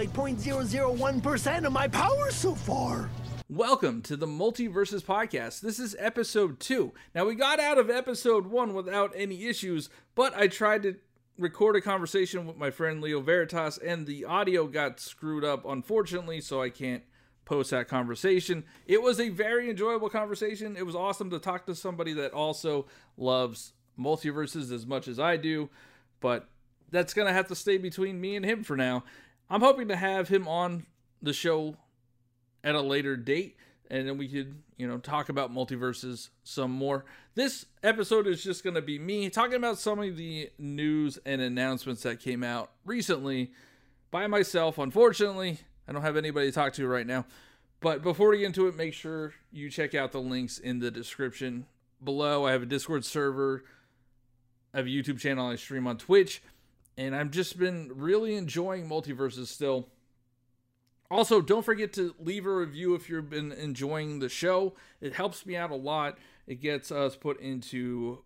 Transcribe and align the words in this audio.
like 0.00 0.14
0.001% 0.14 1.66
of 1.66 1.72
my 1.74 1.86
power 1.86 2.30
so 2.30 2.54
far. 2.54 3.10
Welcome 3.50 4.00
to 4.02 4.16
the 4.16 4.26
Multiversus 4.26 5.02
Podcast. 5.02 5.60
This 5.60 5.78
is 5.78 5.94
episode 5.98 6.58
two. 6.58 6.94
Now, 7.14 7.26
we 7.26 7.34
got 7.34 7.60
out 7.60 7.76
of 7.76 7.90
episode 7.90 8.46
one 8.46 8.72
without 8.72 9.12
any 9.14 9.44
issues, 9.44 9.90
but 10.14 10.34
I 10.34 10.46
tried 10.46 10.84
to 10.84 10.96
record 11.36 11.76
a 11.76 11.82
conversation 11.82 12.46
with 12.46 12.56
my 12.56 12.70
friend 12.70 13.02
Leo 13.02 13.20
Veritas, 13.20 13.76
and 13.76 14.06
the 14.06 14.24
audio 14.24 14.66
got 14.66 15.00
screwed 15.00 15.44
up, 15.44 15.66
unfortunately, 15.66 16.40
so 16.40 16.62
I 16.62 16.70
can't 16.70 17.02
post 17.44 17.70
that 17.72 17.86
conversation. 17.86 18.64
It 18.86 19.02
was 19.02 19.20
a 19.20 19.28
very 19.28 19.68
enjoyable 19.68 20.08
conversation. 20.08 20.78
It 20.78 20.86
was 20.86 20.96
awesome 20.96 21.28
to 21.28 21.38
talk 21.38 21.66
to 21.66 21.74
somebody 21.74 22.14
that 22.14 22.32
also 22.32 22.86
loves 23.18 23.74
Multiversus 23.98 24.72
as 24.72 24.86
much 24.86 25.08
as 25.08 25.20
I 25.20 25.36
do, 25.36 25.68
but 26.20 26.48
that's 26.90 27.12
going 27.12 27.28
to 27.28 27.34
have 27.34 27.48
to 27.48 27.54
stay 27.54 27.76
between 27.76 28.18
me 28.18 28.34
and 28.34 28.46
him 28.46 28.64
for 28.64 28.78
now. 28.78 29.04
I'm 29.50 29.60
hoping 29.60 29.88
to 29.88 29.96
have 29.96 30.28
him 30.28 30.46
on 30.46 30.86
the 31.20 31.32
show 31.32 31.76
at 32.62 32.74
a 32.74 32.80
later 32.80 33.16
date 33.16 33.56
and 33.90 34.06
then 34.06 34.16
we 34.16 34.28
could, 34.28 34.62
you 34.76 34.86
know, 34.86 34.98
talk 34.98 35.28
about 35.28 35.52
Multiversus 35.52 36.28
some 36.44 36.70
more. 36.70 37.04
This 37.34 37.66
episode 37.82 38.28
is 38.28 38.42
just 38.42 38.62
going 38.62 38.76
to 38.76 38.82
be 38.82 38.98
me 38.98 39.28
talking 39.28 39.56
about 39.56 39.78
some 39.78 39.98
of 39.98 40.16
the 40.16 40.50
news 40.58 41.18
and 41.26 41.40
announcements 41.40 42.04
that 42.04 42.20
came 42.20 42.44
out 42.44 42.70
recently 42.84 43.50
by 44.12 44.28
myself. 44.28 44.78
Unfortunately, 44.78 45.58
I 45.88 45.92
don't 45.92 46.02
have 46.02 46.16
anybody 46.16 46.46
to 46.46 46.52
talk 46.52 46.72
to 46.74 46.86
right 46.86 47.06
now. 47.06 47.26
But 47.80 48.02
before 48.02 48.28
we 48.28 48.38
get 48.38 48.46
into 48.46 48.68
it, 48.68 48.76
make 48.76 48.94
sure 48.94 49.34
you 49.50 49.70
check 49.70 49.94
out 49.94 50.12
the 50.12 50.20
links 50.20 50.58
in 50.58 50.78
the 50.78 50.90
description 50.90 51.66
below. 52.02 52.46
I 52.46 52.52
have 52.52 52.62
a 52.62 52.66
Discord 52.66 53.04
server, 53.04 53.64
I 54.72 54.76
have 54.76 54.86
a 54.86 54.90
YouTube 54.90 55.18
channel, 55.18 55.48
I 55.48 55.56
stream 55.56 55.88
on 55.88 55.96
Twitch, 55.98 56.42
and 57.00 57.16
I've 57.16 57.30
just 57.30 57.58
been 57.58 57.90
really 57.94 58.34
enjoying 58.34 58.86
Multiversus 58.86 59.46
still. 59.46 59.88
Also, 61.10 61.40
don't 61.40 61.64
forget 61.64 61.94
to 61.94 62.14
leave 62.20 62.44
a 62.44 62.54
review 62.54 62.94
if 62.94 63.08
you've 63.08 63.30
been 63.30 63.52
enjoying 63.52 64.18
the 64.18 64.28
show. 64.28 64.74
It 65.00 65.14
helps 65.14 65.46
me 65.46 65.56
out 65.56 65.70
a 65.70 65.76
lot. 65.76 66.18
It 66.46 66.60
gets 66.60 66.92
us 66.92 67.16
put 67.16 67.40
into 67.40 68.22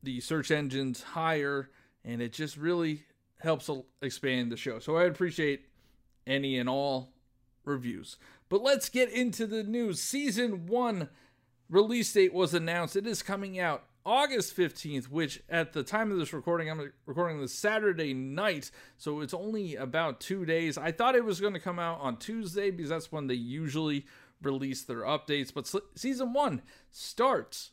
the 0.00 0.20
search 0.20 0.52
engines 0.52 1.02
higher, 1.02 1.70
and 2.04 2.22
it 2.22 2.32
just 2.32 2.56
really 2.56 3.02
helps 3.40 3.68
expand 4.00 4.52
the 4.52 4.56
show. 4.56 4.78
So 4.78 4.96
I 4.96 5.04
appreciate 5.04 5.66
any 6.24 6.58
and 6.58 6.68
all 6.68 7.10
reviews. 7.64 8.16
But 8.48 8.62
let's 8.62 8.88
get 8.88 9.10
into 9.10 9.44
the 9.44 9.64
news. 9.64 10.00
Season 10.00 10.68
1 10.68 11.08
release 11.68 12.12
date 12.12 12.32
was 12.32 12.54
announced. 12.54 12.94
It 12.94 13.08
is 13.08 13.24
coming 13.24 13.58
out 13.58 13.82
August 14.04 14.56
15th, 14.56 15.08
which 15.08 15.42
at 15.48 15.72
the 15.72 15.82
time 15.82 16.10
of 16.10 16.18
this 16.18 16.32
recording, 16.32 16.68
I'm 16.68 16.92
recording 17.06 17.40
this 17.40 17.54
Saturday 17.54 18.12
night, 18.12 18.70
so 18.96 19.20
it's 19.20 19.34
only 19.34 19.76
about 19.76 20.20
two 20.20 20.44
days. 20.44 20.76
I 20.76 20.90
thought 20.90 21.14
it 21.14 21.24
was 21.24 21.40
going 21.40 21.52
to 21.52 21.60
come 21.60 21.78
out 21.78 22.00
on 22.00 22.16
Tuesday 22.16 22.70
because 22.70 22.90
that's 22.90 23.12
when 23.12 23.28
they 23.28 23.34
usually 23.34 24.06
release 24.42 24.82
their 24.82 25.02
updates, 25.02 25.54
but 25.54 25.72
season 25.94 26.32
one 26.32 26.62
starts 26.90 27.70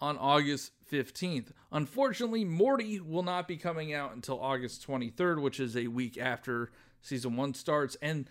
on 0.00 0.16
August 0.16 0.72
15th. 0.90 1.48
Unfortunately, 1.72 2.44
Morty 2.44 3.00
will 3.00 3.22
not 3.22 3.46
be 3.46 3.56
coming 3.56 3.92
out 3.92 4.14
until 4.14 4.40
August 4.40 4.86
23rd, 4.86 5.42
which 5.42 5.60
is 5.60 5.76
a 5.76 5.88
week 5.88 6.16
after 6.16 6.70
season 7.02 7.36
one 7.36 7.52
starts. 7.52 7.96
And 8.00 8.28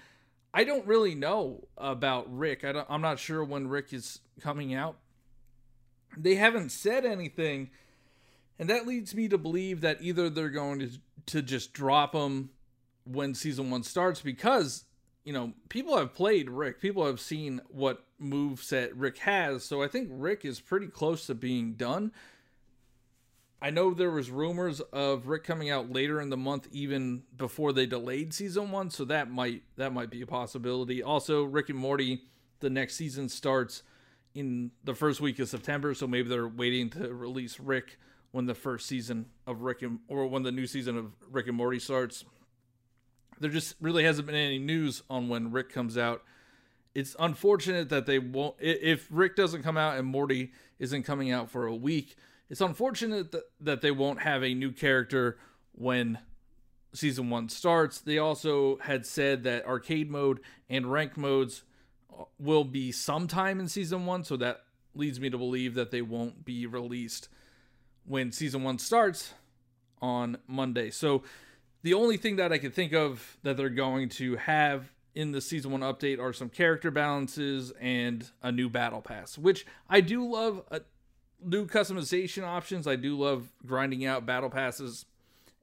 I 0.53 0.63
don't 0.63 0.85
really 0.87 1.15
know 1.15 1.67
about 1.77 2.35
Rick. 2.35 2.63
I 2.63 2.85
am 2.89 3.01
not 3.01 3.19
sure 3.19 3.43
when 3.43 3.67
Rick 3.67 3.93
is 3.93 4.21
coming 4.41 4.73
out 4.73 4.97
they 6.17 6.35
haven't 6.35 6.71
said 6.71 7.05
anything, 7.05 7.69
and 8.59 8.69
that 8.69 8.87
leads 8.87 9.15
me 9.15 9.27
to 9.27 9.37
believe 9.37 9.81
that 9.81 10.01
either 10.01 10.29
they're 10.29 10.49
going 10.49 10.79
to 10.79 10.89
to 11.27 11.41
just 11.41 11.73
drop 11.73 12.13
him 12.13 12.49
when 13.03 13.33
season 13.33 13.71
one 13.71 13.83
starts 13.83 14.21
because 14.21 14.85
you 15.23 15.33
know 15.33 15.53
people 15.69 15.97
have 15.97 16.13
played 16.13 16.49
Rick, 16.49 16.81
people 16.81 17.05
have 17.05 17.19
seen 17.19 17.61
what 17.69 18.05
move 18.19 18.61
set 18.61 18.95
Rick 18.95 19.19
has, 19.19 19.63
so 19.63 19.81
I 19.81 19.87
think 19.87 20.09
Rick 20.11 20.45
is 20.45 20.59
pretty 20.59 20.87
close 20.87 21.25
to 21.27 21.35
being 21.35 21.73
done. 21.73 22.11
I 23.61 23.71
know 23.71 23.93
there 23.93 24.11
was 24.11 24.29
rumors 24.29 24.79
of 24.79 25.27
Rick 25.27 25.43
coming 25.43 25.71
out 25.71 25.91
later 25.91 26.21
in 26.21 26.29
the 26.29 26.37
month, 26.37 26.67
even 26.71 27.23
before 27.35 27.73
they 27.73 27.87
delayed 27.87 28.33
season 28.33 28.69
one, 28.69 28.91
so 28.91 29.05
that 29.05 29.31
might 29.31 29.63
that 29.77 29.93
might 29.93 30.09
be 30.09 30.21
a 30.21 30.27
possibility. 30.27 31.01
Also, 31.01 31.43
Rick 31.43 31.69
and 31.69 31.79
Morty, 31.79 32.23
the 32.59 32.69
next 32.69 32.95
season 32.95 33.29
starts 33.29 33.81
in 34.35 34.71
the 34.83 34.93
first 34.93 35.21
week 35.21 35.39
of 35.39 35.47
September, 35.49 35.93
so 35.93 36.05
maybe 36.05 36.27
they're 36.27 36.47
waiting 36.47 36.89
to 36.91 37.13
release 37.13 37.59
Rick 37.59 37.97
when 38.31 38.45
the 38.45 38.53
first 38.53 38.85
season 38.85 39.27
of 39.47 39.61
Rick 39.61 39.81
and 39.81 39.99
or 40.09 40.27
when 40.27 40.43
the 40.43 40.51
new 40.51 40.67
season 40.67 40.97
of 40.97 41.13
Rick 41.31 41.47
and 41.47 41.55
Morty 41.55 41.79
starts. 41.79 42.25
There 43.39 43.49
just 43.49 43.75
really 43.79 44.03
hasn't 44.03 44.27
been 44.27 44.35
any 44.35 44.59
news 44.59 45.01
on 45.09 45.29
when 45.29 45.51
Rick 45.51 45.71
comes 45.71 45.97
out. 45.97 46.21
It's 46.93 47.15
unfortunate 47.17 47.89
that 47.89 48.05
they 48.05 48.19
won't 48.19 48.55
if 48.59 49.07
Rick 49.09 49.37
doesn't 49.37 49.63
come 49.63 49.77
out 49.77 49.97
and 49.97 50.05
Morty 50.05 50.51
isn't 50.79 51.03
coming 51.03 51.31
out 51.31 51.49
for 51.49 51.65
a 51.65 51.75
week. 51.75 52.17
It's 52.49 52.61
unfortunate 52.61 53.31
that, 53.31 53.43
that 53.61 53.81
they 53.81 53.91
won't 53.91 54.21
have 54.21 54.43
a 54.43 54.53
new 54.53 54.71
character 54.71 55.37
when 55.71 56.19
season 56.93 57.29
1 57.29 57.49
starts. 57.49 57.99
They 57.99 58.17
also 58.17 58.77
had 58.79 59.05
said 59.05 59.43
that 59.43 59.65
arcade 59.65 60.11
mode 60.11 60.41
and 60.69 60.91
rank 60.91 61.17
modes 61.17 61.63
will 62.39 62.63
be 62.63 62.91
sometime 62.91 63.59
in 63.59 63.67
season 63.67 64.05
one, 64.05 64.23
so 64.23 64.37
that 64.37 64.63
leads 64.93 65.19
me 65.19 65.29
to 65.29 65.37
believe 65.37 65.75
that 65.75 65.91
they 65.91 66.01
won't 66.01 66.45
be 66.45 66.65
released 66.65 67.29
when 68.05 68.31
season 68.31 68.63
one 68.63 68.79
starts 68.79 69.33
on 70.01 70.37
Monday. 70.47 70.89
So 70.89 71.23
the 71.81 71.93
only 71.93 72.17
thing 72.17 72.37
that 72.37 72.51
I 72.51 72.57
can 72.57 72.71
think 72.71 72.93
of 72.93 73.37
that 73.43 73.57
they're 73.57 73.69
going 73.69 74.09
to 74.09 74.37
have 74.37 74.91
in 75.13 75.31
the 75.31 75.41
season 75.41 75.71
one 75.71 75.81
update 75.81 76.19
are 76.19 76.33
some 76.33 76.49
character 76.49 76.91
balances 76.91 77.71
and 77.79 78.29
a 78.41 78.51
new 78.51 78.69
battle 78.69 79.01
pass, 79.01 79.37
which 79.37 79.65
I 79.89 80.01
do 80.01 80.29
love. 80.29 80.63
Uh, 80.69 80.79
new 81.43 81.65
customization 81.67 82.43
options. 82.43 82.87
I 82.87 82.95
do 82.95 83.17
love 83.17 83.51
grinding 83.65 84.05
out 84.05 84.25
battle 84.25 84.49
passes. 84.49 85.05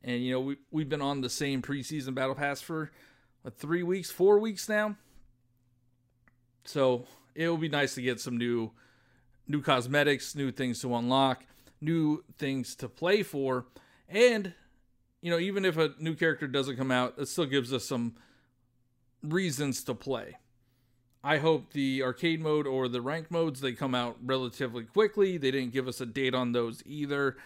And 0.05 0.23
you 0.23 0.33
know, 0.33 0.41
we 0.41 0.57
we've 0.71 0.89
been 0.89 1.03
on 1.03 1.21
the 1.21 1.31
same 1.31 1.63
preseason 1.63 2.15
battle 2.15 2.35
pass 2.35 2.61
for 2.61 2.91
what, 3.43 3.57
three 3.57 3.83
weeks, 3.83 4.11
four 4.11 4.39
weeks 4.39 4.69
now. 4.69 4.97
So 6.65 7.07
it 7.35 7.49
will 7.49 7.57
be 7.57 7.69
nice 7.69 7.95
to 7.95 8.03
get 8.03 8.21
some 8.21 8.37
new 8.37 8.71
new 9.49 9.61
cosmetics, 9.61 10.35
new 10.35 10.53
things 10.53 10.81
to 10.81 10.95
unlock, 10.95 11.45
new 11.81 12.23
things 12.39 12.77
to 12.77 12.89
play 12.89 13.23
for, 13.23 13.67
and 14.09 14.55
you 15.21 15.31
know, 15.31 15.39
even 15.39 15.65
if 15.65 15.77
a 15.77 15.93
new 15.99 16.15
character 16.15 16.49
doesn't 16.49 16.77
come 16.77 16.91
out, 16.91 17.15
it 17.17 17.27
still 17.29 17.47
gives 17.47 17.73
us 17.73 17.85
some 17.85 18.15
reasons 19.23 19.85
to 19.85 19.95
play. 19.95 20.37
I 21.25 21.39
hope 21.39 21.73
the 21.73 22.03
arcade 22.03 22.41
mode 22.41 22.67
or 22.67 22.89
the 22.89 23.01
rank 23.01 23.31
modes 23.31 23.61
they 23.61 23.73
come 23.73 23.95
out 23.95 24.17
relatively 24.25 24.83
quickly. 24.83 25.39
They 25.39 25.53
didn't 25.53 25.73
give 25.73 25.87
us 25.87 26.01
a 26.01 26.07
date 26.07 26.35
on 26.35 26.51
those 26.51 26.83
either, 26.85 27.37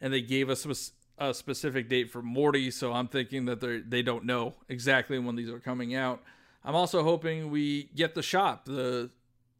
and 0.00 0.12
they 0.12 0.20
gave 0.20 0.50
us 0.50 0.92
a 1.18 1.32
specific 1.32 1.88
date 1.88 2.10
for 2.10 2.20
Morty, 2.20 2.70
so 2.70 2.92
I'm 2.92 3.08
thinking 3.08 3.46
that 3.46 3.60
they 3.60 3.78
they 3.78 4.02
don't 4.02 4.24
know 4.24 4.54
exactly 4.68 5.18
when 5.18 5.36
these 5.36 5.48
are 5.48 5.60
coming 5.60 5.94
out. 5.94 6.22
I'm 6.64 6.74
also 6.74 7.02
hoping 7.02 7.50
we 7.50 7.90
get 7.94 8.14
the 8.14 8.22
shop. 8.22 8.64
The 8.64 9.10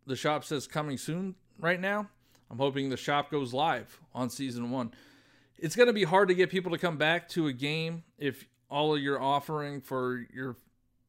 the 0.06 0.16
shop 0.16 0.44
says 0.44 0.66
coming 0.66 0.98
soon 0.98 1.34
right 1.58 1.80
now. 1.80 2.08
I'm 2.50 2.58
hoping 2.58 2.90
the 2.90 2.96
shop 2.96 3.30
goes 3.30 3.54
live 3.54 3.98
on 4.14 4.28
season 4.28 4.70
1. 4.70 4.92
It's 5.58 5.76
going 5.76 5.86
to 5.86 5.92
be 5.92 6.04
hard 6.04 6.28
to 6.28 6.34
get 6.34 6.50
people 6.50 6.72
to 6.72 6.78
come 6.78 6.98
back 6.98 7.28
to 7.30 7.46
a 7.46 7.52
game 7.52 8.02
if 8.18 8.46
all 8.68 8.98
you're 8.98 9.20
offering 9.20 9.80
for 9.80 10.26
your 10.32 10.56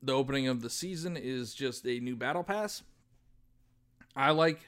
the 0.01 0.13
opening 0.13 0.47
of 0.47 0.61
the 0.61 0.69
season 0.69 1.17
is 1.17 1.53
just 1.53 1.85
a 1.85 1.99
new 1.99 2.15
battle 2.15 2.43
pass. 2.43 2.83
I 4.15 4.31
like 4.31 4.59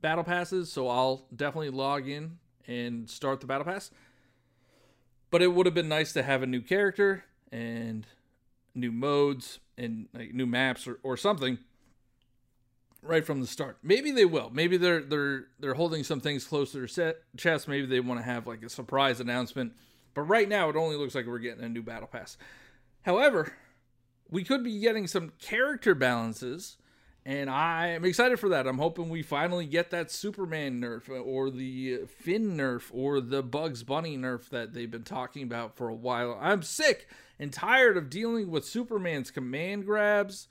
battle 0.00 0.24
passes, 0.24 0.72
so 0.72 0.88
I'll 0.88 1.26
definitely 1.34 1.70
log 1.70 2.08
in 2.08 2.38
and 2.66 3.10
start 3.10 3.40
the 3.40 3.46
battle 3.46 3.64
pass. 3.64 3.90
But 5.30 5.42
it 5.42 5.48
would 5.48 5.66
have 5.66 5.74
been 5.74 5.88
nice 5.88 6.12
to 6.12 6.22
have 6.22 6.42
a 6.42 6.46
new 6.46 6.60
character 6.60 7.24
and 7.50 8.06
new 8.76 8.92
modes 8.92 9.58
and 9.76 10.08
like 10.14 10.32
new 10.34 10.46
maps 10.46 10.86
or, 10.86 10.98
or 11.02 11.16
something 11.16 11.58
right 13.02 13.24
from 13.24 13.40
the 13.40 13.46
start. 13.46 13.78
Maybe 13.82 14.10
they 14.10 14.24
will. 14.24 14.50
Maybe 14.52 14.76
they're 14.76 15.02
they're 15.02 15.44
they're 15.58 15.74
holding 15.74 16.04
some 16.04 16.20
things 16.20 16.44
close 16.44 16.72
to 16.72 16.78
their 16.78 16.88
set 16.88 17.16
chest. 17.36 17.68
Maybe 17.68 17.86
they 17.86 18.00
want 18.00 18.20
to 18.20 18.24
have 18.24 18.46
like 18.46 18.62
a 18.62 18.68
surprise 18.68 19.20
announcement. 19.20 19.72
But 20.14 20.22
right 20.22 20.48
now, 20.48 20.70
it 20.70 20.76
only 20.76 20.96
looks 20.96 21.14
like 21.14 21.26
we're 21.26 21.38
getting 21.38 21.64
a 21.64 21.68
new 21.68 21.82
battle 21.82 22.08
pass. 22.08 22.38
However, 23.02 23.52
we 24.30 24.44
could 24.44 24.64
be 24.64 24.80
getting 24.80 25.06
some 25.06 25.32
character 25.38 25.94
balances, 25.94 26.78
and 27.26 27.50
I 27.50 27.88
am 27.88 28.04
excited 28.04 28.38
for 28.38 28.50
that. 28.50 28.68
I'm 28.68 28.78
hoping 28.78 29.08
we 29.08 29.24
finally 29.24 29.66
get 29.66 29.90
that 29.90 30.12
Superman 30.12 30.80
nerf, 30.80 31.10
uh, 31.10 31.14
or 31.14 31.50
the 31.50 32.02
Finn 32.06 32.56
nerf, 32.56 32.84
or 32.92 33.20
the 33.20 33.42
Bugs 33.42 33.82
Bunny 33.82 34.16
nerf 34.16 34.48
that 34.50 34.72
they've 34.72 34.90
been 34.90 35.02
talking 35.02 35.42
about 35.42 35.76
for 35.76 35.88
a 35.88 35.94
while. 35.94 36.38
I'm 36.40 36.62
sick 36.62 37.08
and 37.40 37.52
tired 37.52 37.96
of 37.96 38.10
dealing 38.10 38.48
with 38.48 38.64
Superman's 38.64 39.32
command 39.32 39.86
grabs. 39.86 40.46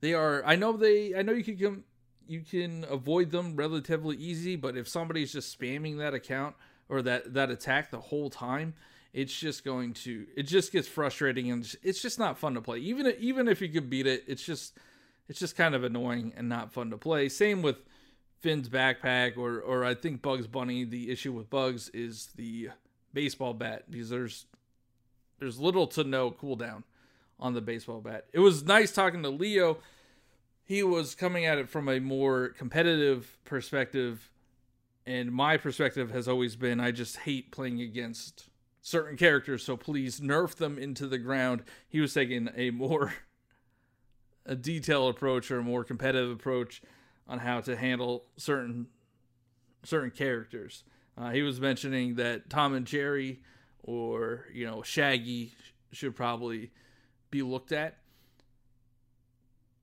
They 0.00 0.14
are 0.14 0.44
I 0.46 0.54
know 0.54 0.76
they 0.76 1.16
I 1.16 1.22
know 1.22 1.32
you 1.32 1.42
can 1.42 1.82
you 2.28 2.42
can 2.42 2.86
avoid 2.88 3.32
them 3.32 3.56
relatively 3.56 4.16
easy, 4.16 4.54
but 4.54 4.76
if 4.76 4.86
somebody's 4.86 5.32
just 5.32 5.58
spamming 5.58 5.98
that 5.98 6.14
account 6.14 6.54
or 6.88 7.02
that 7.02 7.34
that 7.34 7.50
attack 7.50 7.90
the 7.90 7.98
whole 7.98 8.30
time, 8.30 8.74
it's 9.12 9.36
just 9.36 9.64
going 9.64 9.94
to 9.94 10.28
it 10.36 10.44
just 10.44 10.70
gets 10.70 10.86
frustrating 10.86 11.50
and 11.50 11.74
it's 11.82 12.00
just 12.00 12.20
not 12.20 12.38
fun 12.38 12.54
to 12.54 12.60
play. 12.60 12.78
Even 12.78 13.12
even 13.18 13.48
if 13.48 13.60
you 13.60 13.68
could 13.68 13.90
beat 13.90 14.06
it, 14.06 14.22
it's 14.28 14.44
just 14.44 14.78
it's 15.30 15.38
just 15.38 15.56
kind 15.56 15.76
of 15.76 15.84
annoying 15.84 16.32
and 16.36 16.48
not 16.48 16.72
fun 16.72 16.90
to 16.90 16.98
play. 16.98 17.28
Same 17.28 17.62
with 17.62 17.76
Finn's 18.40 18.68
backpack 18.68 19.38
or 19.38 19.60
or 19.60 19.84
I 19.84 19.94
think 19.94 20.22
Bugs 20.22 20.48
Bunny. 20.48 20.82
The 20.82 21.08
issue 21.08 21.32
with 21.32 21.48
Bugs 21.48 21.88
is 21.90 22.30
the 22.34 22.70
baseball 23.14 23.54
bat 23.54 23.88
because 23.88 24.10
there's 24.10 24.46
there's 25.38 25.60
little 25.60 25.86
to 25.86 26.02
no 26.02 26.32
cooldown 26.32 26.82
on 27.38 27.54
the 27.54 27.60
baseball 27.60 28.00
bat. 28.00 28.26
It 28.32 28.40
was 28.40 28.64
nice 28.64 28.90
talking 28.90 29.22
to 29.22 29.28
Leo. 29.28 29.78
He 30.64 30.82
was 30.82 31.14
coming 31.14 31.46
at 31.46 31.58
it 31.58 31.68
from 31.68 31.88
a 31.88 32.00
more 32.00 32.48
competitive 32.48 33.38
perspective 33.44 34.32
and 35.06 35.30
my 35.30 35.56
perspective 35.56 36.10
has 36.10 36.26
always 36.26 36.56
been 36.56 36.80
I 36.80 36.90
just 36.90 37.18
hate 37.18 37.52
playing 37.52 37.80
against 37.80 38.48
certain 38.80 39.16
characters, 39.16 39.62
so 39.62 39.76
please 39.76 40.18
nerf 40.18 40.56
them 40.56 40.76
into 40.76 41.06
the 41.06 41.18
ground. 41.18 41.62
He 41.88 42.00
was 42.00 42.14
taking 42.14 42.48
a 42.56 42.70
more 42.70 43.14
a 44.46 44.54
detailed 44.54 45.14
approach 45.14 45.50
or 45.50 45.58
a 45.58 45.62
more 45.62 45.84
competitive 45.84 46.30
approach 46.30 46.82
on 47.28 47.38
how 47.38 47.60
to 47.60 47.76
handle 47.76 48.24
certain 48.36 48.86
certain 49.82 50.10
characters. 50.10 50.84
Uh, 51.16 51.30
he 51.30 51.42
was 51.42 51.60
mentioning 51.60 52.16
that 52.16 52.50
Tom 52.50 52.74
and 52.74 52.86
Jerry 52.86 53.40
or 53.82 54.46
you 54.52 54.66
know 54.66 54.82
Shaggy 54.82 55.52
should 55.92 56.14
probably 56.14 56.70
be 57.30 57.42
looked 57.42 57.72
at 57.72 58.00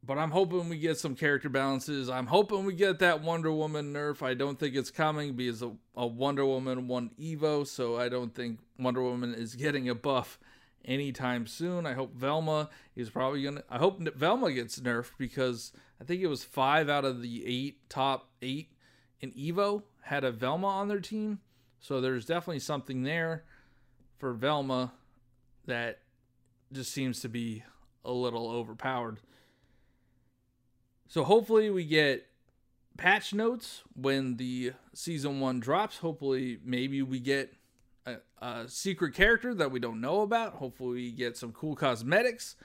but 0.08 0.18
I'm 0.18 0.32
hoping 0.32 0.70
we 0.70 0.78
get 0.78 0.98
some 0.98 1.16
character 1.16 1.50
balances. 1.50 2.10
I'm 2.10 2.28
hoping 2.28 2.64
we 2.64 2.74
get 2.74 3.00
that 3.00 3.22
Wonder 3.22 3.52
Woman 3.52 3.94
nerf. 3.94 4.24
I 4.24 4.34
don't 4.34 4.58
think 4.58 4.74
it's 4.74 4.90
coming 4.90 5.34
because 5.34 5.62
a, 5.62 5.74
a 5.96 6.08
Wonder 6.08 6.46
Woman 6.46 6.88
won 6.88 7.12
Evo, 7.20 7.68
so 7.68 7.98
I 7.98 8.08
don't 8.08 8.34
think 8.34 8.60
Wonder 8.80 9.04
Woman 9.04 9.36
is 9.36 9.56
getting 9.56 9.90
a 9.90 9.96
buff 9.96 10.40
anytime 10.88 11.46
soon. 11.46 11.86
I 11.86 11.94
hope 11.94 12.16
Velma 12.16 12.70
is 12.96 13.10
probably 13.10 13.44
gonna. 13.44 13.64
I 13.70 13.78
hope 13.78 14.00
Velma 14.16 14.52
gets 14.52 14.80
nerfed 14.80 15.12
because 15.18 15.74
I 16.02 16.06
think 16.06 16.22
it 16.22 16.28
was 16.28 16.44
five 16.44 16.90
out 16.90 17.06
of 17.06 17.22
the 17.22 17.46
eight 17.46 17.90
top 17.90 18.30
eight 18.42 18.72
in 19.20 19.32
Evo 19.34 19.84
had 20.02 20.24
a 20.24 20.32
Velma 20.32 20.68
on 20.68 20.88
their 20.88 21.02
team, 21.02 21.40
so 21.80 22.00
there's 22.00 22.26
definitely 22.26 22.60
something 22.60 23.04
there 23.04 23.44
for 24.18 24.34
Velma 24.34 24.94
that 25.66 26.00
just 26.72 26.92
seems 26.92 27.20
to 27.22 27.30
be 27.30 27.64
a 28.06 28.12
little 28.12 28.50
overpowered. 28.50 29.20
So 31.08 31.24
hopefully 31.24 31.70
we 31.70 31.86
get 31.86 32.28
patch 32.98 33.34
notes 33.34 33.84
when 33.96 34.38
the 34.38 34.74
season 34.94 35.40
one 35.40 35.60
drops. 35.60 35.98
Hopefully, 35.98 36.60
maybe 36.64 37.02
we 37.02 37.20
get 37.20 37.54
a, 38.08 38.46
a, 38.46 38.68
secret 38.68 39.14
character 39.14 39.54
that 39.54 39.72
we 39.72 39.80
don't 39.80 40.02
know 40.02 40.22
about. 40.22 40.54
Hopefully, 40.54 40.94
we 40.94 41.12
get 41.12 41.38
some 41.38 41.52
cool 41.52 41.76
cosmetics. 41.76 42.56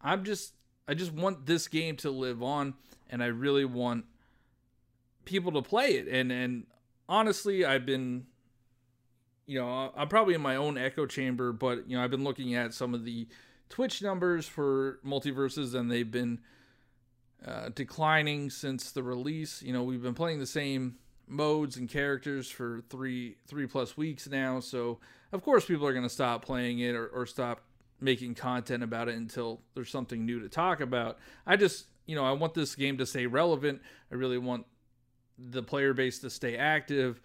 I'm 0.00 0.24
just, 0.24 0.54
I 0.88 0.94
just 0.94 1.12
want 1.12 1.46
this 1.46 1.68
game 1.68 1.96
to 1.96 2.10
live 2.10 2.42
on, 2.42 2.74
and 3.08 3.22
I 3.22 3.26
really 3.26 3.64
want 3.64 4.06
people 5.24 5.52
to 5.52 5.62
play 5.62 5.96
it. 5.96 6.08
And 6.08 6.32
and 6.32 6.66
honestly, 7.08 7.64
I've 7.64 7.86
been, 7.86 8.26
you 9.46 9.58
know, 9.58 9.92
I'm 9.96 10.08
probably 10.08 10.34
in 10.34 10.40
my 10.40 10.56
own 10.56 10.78
echo 10.78 11.06
chamber, 11.06 11.52
but 11.52 11.88
you 11.88 11.96
know, 11.96 12.02
I've 12.02 12.10
been 12.10 12.24
looking 12.24 12.54
at 12.54 12.72
some 12.74 12.94
of 12.94 13.04
the 13.04 13.28
Twitch 13.68 14.02
numbers 14.02 14.46
for 14.46 15.00
Multiversus, 15.04 15.74
and 15.74 15.90
they've 15.90 16.10
been 16.10 16.40
uh, 17.44 17.68
declining 17.74 18.50
since 18.50 18.92
the 18.92 19.02
release. 19.02 19.62
You 19.62 19.72
know, 19.72 19.82
we've 19.82 20.02
been 20.02 20.14
playing 20.14 20.38
the 20.38 20.46
same 20.46 20.96
modes 21.28 21.76
and 21.76 21.88
characters 21.88 22.50
for 22.50 22.82
three 22.88 23.36
three 23.46 23.66
plus 23.66 23.96
weeks 23.96 24.28
now, 24.28 24.60
so 24.60 24.98
of 25.32 25.42
course 25.42 25.64
people 25.64 25.86
are 25.86 25.92
going 25.92 26.04
to 26.04 26.10
stop 26.10 26.44
playing 26.44 26.78
it 26.78 26.94
or, 26.94 27.06
or 27.08 27.26
stop 27.26 27.60
making 28.00 28.34
content 28.34 28.82
about 28.82 29.08
it 29.08 29.16
until 29.16 29.60
there's 29.74 29.90
something 29.90 30.24
new 30.26 30.40
to 30.40 30.48
talk 30.48 30.80
about. 30.80 31.18
I 31.46 31.56
just, 31.56 31.86
you 32.04 32.14
know, 32.14 32.24
I 32.24 32.32
want 32.32 32.54
this 32.54 32.74
game 32.74 32.98
to 32.98 33.06
stay 33.06 33.26
relevant. 33.26 33.80
I 34.12 34.16
really 34.16 34.38
want 34.38 34.66
the 35.38 35.62
player 35.62 35.94
base 35.94 36.18
to 36.20 36.30
stay 36.30 36.56
active 36.56 37.20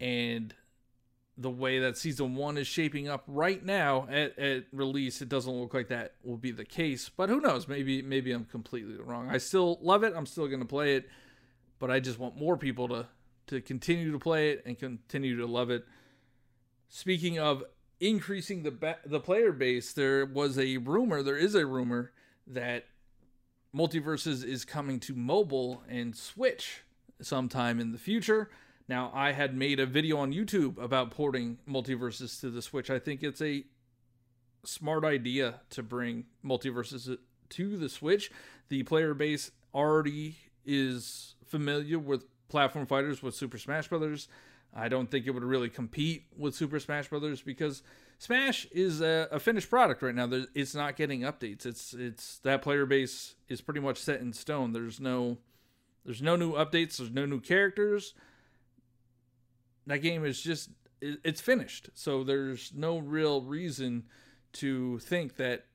and 0.00 0.54
the 1.36 1.50
way 1.50 1.80
that 1.80 1.96
season 1.96 2.36
one 2.36 2.56
is 2.56 2.66
shaping 2.66 3.08
up 3.08 3.24
right 3.26 3.64
now 3.64 4.06
at, 4.08 4.38
at 4.38 4.64
release, 4.72 5.20
it 5.20 5.28
doesn't 5.28 5.52
look 5.52 5.74
like 5.74 5.88
that 5.88 6.14
will 6.22 6.36
be 6.36 6.52
the 6.52 6.64
case. 6.64 7.08
But 7.08 7.28
who 7.28 7.40
knows? 7.40 7.66
Maybe 7.66 8.02
maybe 8.02 8.32
I'm 8.32 8.44
completely 8.44 8.96
wrong. 8.96 9.28
I 9.28 9.38
still 9.38 9.78
love 9.82 10.04
it. 10.04 10.12
I'm 10.16 10.26
still 10.26 10.46
going 10.46 10.60
to 10.60 10.66
play 10.66 10.94
it, 10.94 11.08
but 11.80 11.90
I 11.90 11.98
just 11.98 12.18
want 12.18 12.36
more 12.36 12.56
people 12.56 12.88
to 12.88 13.06
to 13.46 13.60
continue 13.60 14.12
to 14.12 14.18
play 14.18 14.50
it 14.50 14.62
and 14.64 14.78
continue 14.78 15.36
to 15.36 15.46
love 15.46 15.70
it. 15.70 15.84
Speaking 16.88 17.38
of 17.38 17.64
increasing 18.00 18.62
the 18.62 18.70
ba- 18.70 18.98
the 19.04 19.20
player 19.20 19.52
base, 19.52 19.92
there 19.92 20.26
was 20.26 20.58
a 20.58 20.78
rumor. 20.78 21.22
There 21.22 21.36
is 21.36 21.54
a 21.54 21.66
rumor 21.66 22.12
that 22.46 22.86
Multiversus 23.74 24.44
is 24.44 24.64
coming 24.64 25.00
to 25.00 25.14
mobile 25.14 25.82
and 25.88 26.14
Switch 26.14 26.82
sometime 27.20 27.80
in 27.80 27.92
the 27.92 27.98
future. 27.98 28.50
Now, 28.88 29.10
I 29.14 29.32
had 29.32 29.56
made 29.56 29.80
a 29.80 29.86
video 29.86 30.18
on 30.18 30.32
YouTube 30.32 30.78
about 30.78 31.10
porting 31.10 31.58
Multiversus 31.68 32.40
to 32.40 32.50
the 32.50 32.62
Switch. 32.62 32.90
I 32.90 32.98
think 32.98 33.22
it's 33.22 33.40
a 33.40 33.64
smart 34.64 35.04
idea 35.04 35.60
to 35.70 35.82
bring 35.82 36.26
Multiversus 36.44 37.16
to 37.50 37.76
the 37.76 37.88
Switch. 37.88 38.30
The 38.68 38.82
player 38.82 39.14
base 39.14 39.50
already 39.74 40.36
is 40.64 41.34
familiar 41.46 41.98
with 41.98 42.24
platform 42.54 42.86
fighters 42.86 43.22
with 43.22 43.34
Super 43.34 43.58
Smash 43.58 43.88
Brothers. 43.88 44.28
I 44.72 44.88
don't 44.88 45.10
think 45.10 45.26
it 45.26 45.30
would 45.30 45.44
really 45.44 45.68
compete 45.68 46.26
with 46.36 46.54
Super 46.54 46.80
Smash 46.80 47.08
Brothers 47.08 47.42
because 47.42 47.82
Smash 48.18 48.66
is 48.72 49.00
a, 49.00 49.28
a 49.30 49.38
finished 49.40 49.68
product 49.68 50.02
right 50.02 50.14
now. 50.14 50.28
It's 50.54 50.74
not 50.74 50.96
getting 50.96 51.20
updates. 51.20 51.66
It's 51.66 51.94
it's 51.94 52.38
that 52.38 52.62
player 52.62 52.86
base 52.86 53.34
is 53.48 53.60
pretty 53.60 53.80
much 53.80 53.98
set 53.98 54.20
in 54.20 54.32
stone. 54.32 54.72
There's 54.72 55.00
no 55.00 55.38
there's 56.04 56.22
no 56.22 56.36
new 56.36 56.52
updates. 56.52 56.96
There's 56.96 57.10
no 57.10 57.26
new 57.26 57.40
characters 57.40 58.14
that 59.86 59.98
game 59.98 60.24
is 60.24 60.40
just 60.40 60.70
it's 61.00 61.40
finished. 61.40 61.90
So 61.94 62.24
there's 62.24 62.72
no 62.74 62.98
real 62.98 63.42
reason 63.42 64.04
to 64.54 64.98
think 65.00 65.36
that 65.36 65.66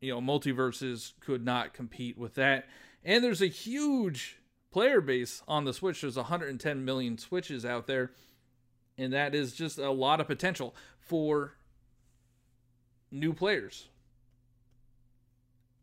you 0.00 0.12
know 0.12 0.20
Multiversus 0.20 1.12
could 1.20 1.44
not 1.44 1.74
compete 1.74 2.16
with 2.16 2.34
that. 2.34 2.66
And 3.04 3.24
there's 3.24 3.42
a 3.42 3.46
huge 3.46 4.39
player 4.72 5.00
base 5.00 5.42
on 5.48 5.64
the 5.64 5.72
Switch. 5.72 6.00
There's 6.00 6.16
110 6.16 6.84
million 6.84 7.18
Switches 7.18 7.64
out 7.64 7.86
there, 7.86 8.12
and 8.96 9.12
that 9.12 9.34
is 9.34 9.52
just 9.52 9.78
a 9.78 9.90
lot 9.90 10.20
of 10.20 10.26
potential 10.26 10.74
for 11.00 11.54
new 13.10 13.32
players. 13.32 13.88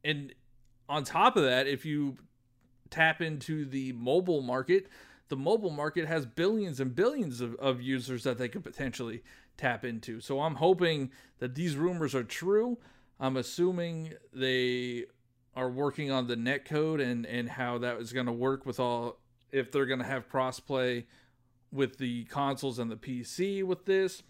And 0.04 0.34
on 0.88 1.04
top 1.04 1.36
of 1.36 1.44
that, 1.44 1.68
if 1.68 1.86
you 1.86 2.18
tap 2.90 3.22
into 3.22 3.66
the 3.66 3.92
mobile 3.94 4.42
market, 4.42 4.88
the 5.30 5.36
mobile 5.36 5.70
market 5.70 6.08
has 6.08 6.26
billions 6.26 6.80
and 6.80 6.96
billions 6.96 7.42
of, 7.42 7.56
of 7.56 7.82
users 7.82 8.24
that 8.24 8.38
they 8.38 8.48
could 8.48 8.64
potentially 8.64 9.24
tap 9.58 9.84
into. 9.84 10.22
So 10.22 10.40
I'm 10.40 10.56
hoping 10.56 11.12
that 11.40 11.56
these 11.56 11.76
rumors 11.76 12.16
are 12.16 12.24
true. 12.24 12.78
I'm 13.20 13.36
assuming 13.36 14.14
they 14.34 15.06
are 15.58 15.70
working 15.70 16.12
on 16.12 16.28
the 16.28 16.36
net 16.36 16.66
code 16.66 17.02
and, 17.02 17.26
and 17.26 17.50
how 17.50 17.80
that 17.80 18.00
is 18.00 18.14
going 18.14 18.28
to 18.28 18.32
work 18.32 18.64
with 18.64 18.80
all, 18.80 19.18
if 19.52 19.72
they're 19.72 19.88
going 19.88 20.00
to 20.00 20.06
have 20.06 20.30
crossplay 20.30 21.04
with 21.72 21.98
the 21.98 22.26
consoles 22.26 22.78
and 22.78 22.92
the 22.92 22.96
PC 22.96 23.64
with 23.64 23.86
this. 23.86 24.22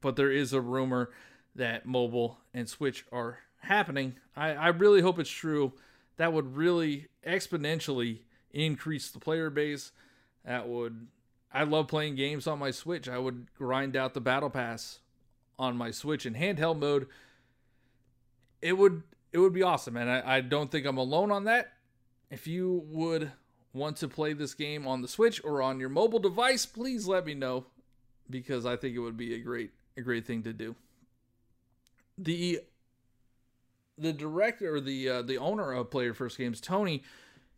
But 0.00 0.16
there 0.16 0.30
is 0.30 0.54
a 0.54 0.60
rumor 0.60 1.10
that 1.54 1.84
mobile 1.84 2.38
and 2.54 2.66
Switch 2.66 3.04
are 3.12 3.40
happening. 3.58 4.16
I, 4.34 4.52
I 4.52 4.68
really 4.68 5.02
hope 5.02 5.18
it's 5.18 5.28
true. 5.28 5.74
That 6.16 6.32
would 6.32 6.56
really 6.56 7.08
exponentially 7.26 8.20
increase 8.52 9.10
the 9.10 9.18
player 9.18 9.50
base. 9.50 9.92
That 10.46 10.66
would 10.66 11.08
I 11.52 11.64
love 11.64 11.88
playing 11.88 12.14
games 12.14 12.46
on 12.46 12.58
my 12.58 12.70
Switch. 12.70 13.06
I 13.06 13.18
would 13.18 13.48
grind 13.54 13.96
out 13.96 14.14
the 14.14 14.20
battle 14.22 14.50
pass 14.50 15.00
on 15.58 15.76
my 15.76 15.90
Switch 15.90 16.24
in 16.24 16.34
handheld 16.34 16.78
mode. 16.78 17.06
It 18.62 18.78
would 18.78 19.02
it 19.32 19.38
would 19.38 19.52
be 19.52 19.62
awesome, 19.62 19.96
and 19.96 20.10
I, 20.10 20.36
I 20.36 20.40
don't 20.40 20.70
think 20.70 20.86
I'm 20.86 20.98
alone 20.98 21.30
on 21.30 21.44
that. 21.44 21.72
If 22.30 22.46
you 22.46 22.84
would 22.86 23.32
want 23.72 23.98
to 23.98 24.08
play 24.08 24.32
this 24.32 24.54
game 24.54 24.86
on 24.86 25.02
the 25.02 25.08
Switch 25.08 25.42
or 25.44 25.62
on 25.62 25.78
your 25.78 25.88
mobile 25.88 26.18
device, 26.18 26.66
please 26.66 27.06
let 27.06 27.26
me 27.26 27.34
know 27.34 27.66
because 28.28 28.66
I 28.66 28.76
think 28.76 28.96
it 28.96 29.00
would 29.00 29.16
be 29.16 29.34
a 29.34 29.38
great 29.38 29.70
a 29.96 30.00
great 30.02 30.26
thing 30.26 30.42
to 30.42 30.52
do. 30.52 30.74
The 32.18 32.60
the 33.98 34.12
director, 34.12 34.74
or 34.74 34.80
the 34.80 35.08
uh, 35.08 35.22
the 35.22 35.38
owner 35.38 35.72
of 35.72 35.90
Player 35.90 36.14
First 36.14 36.38
Games, 36.38 36.60
Tony, 36.60 37.02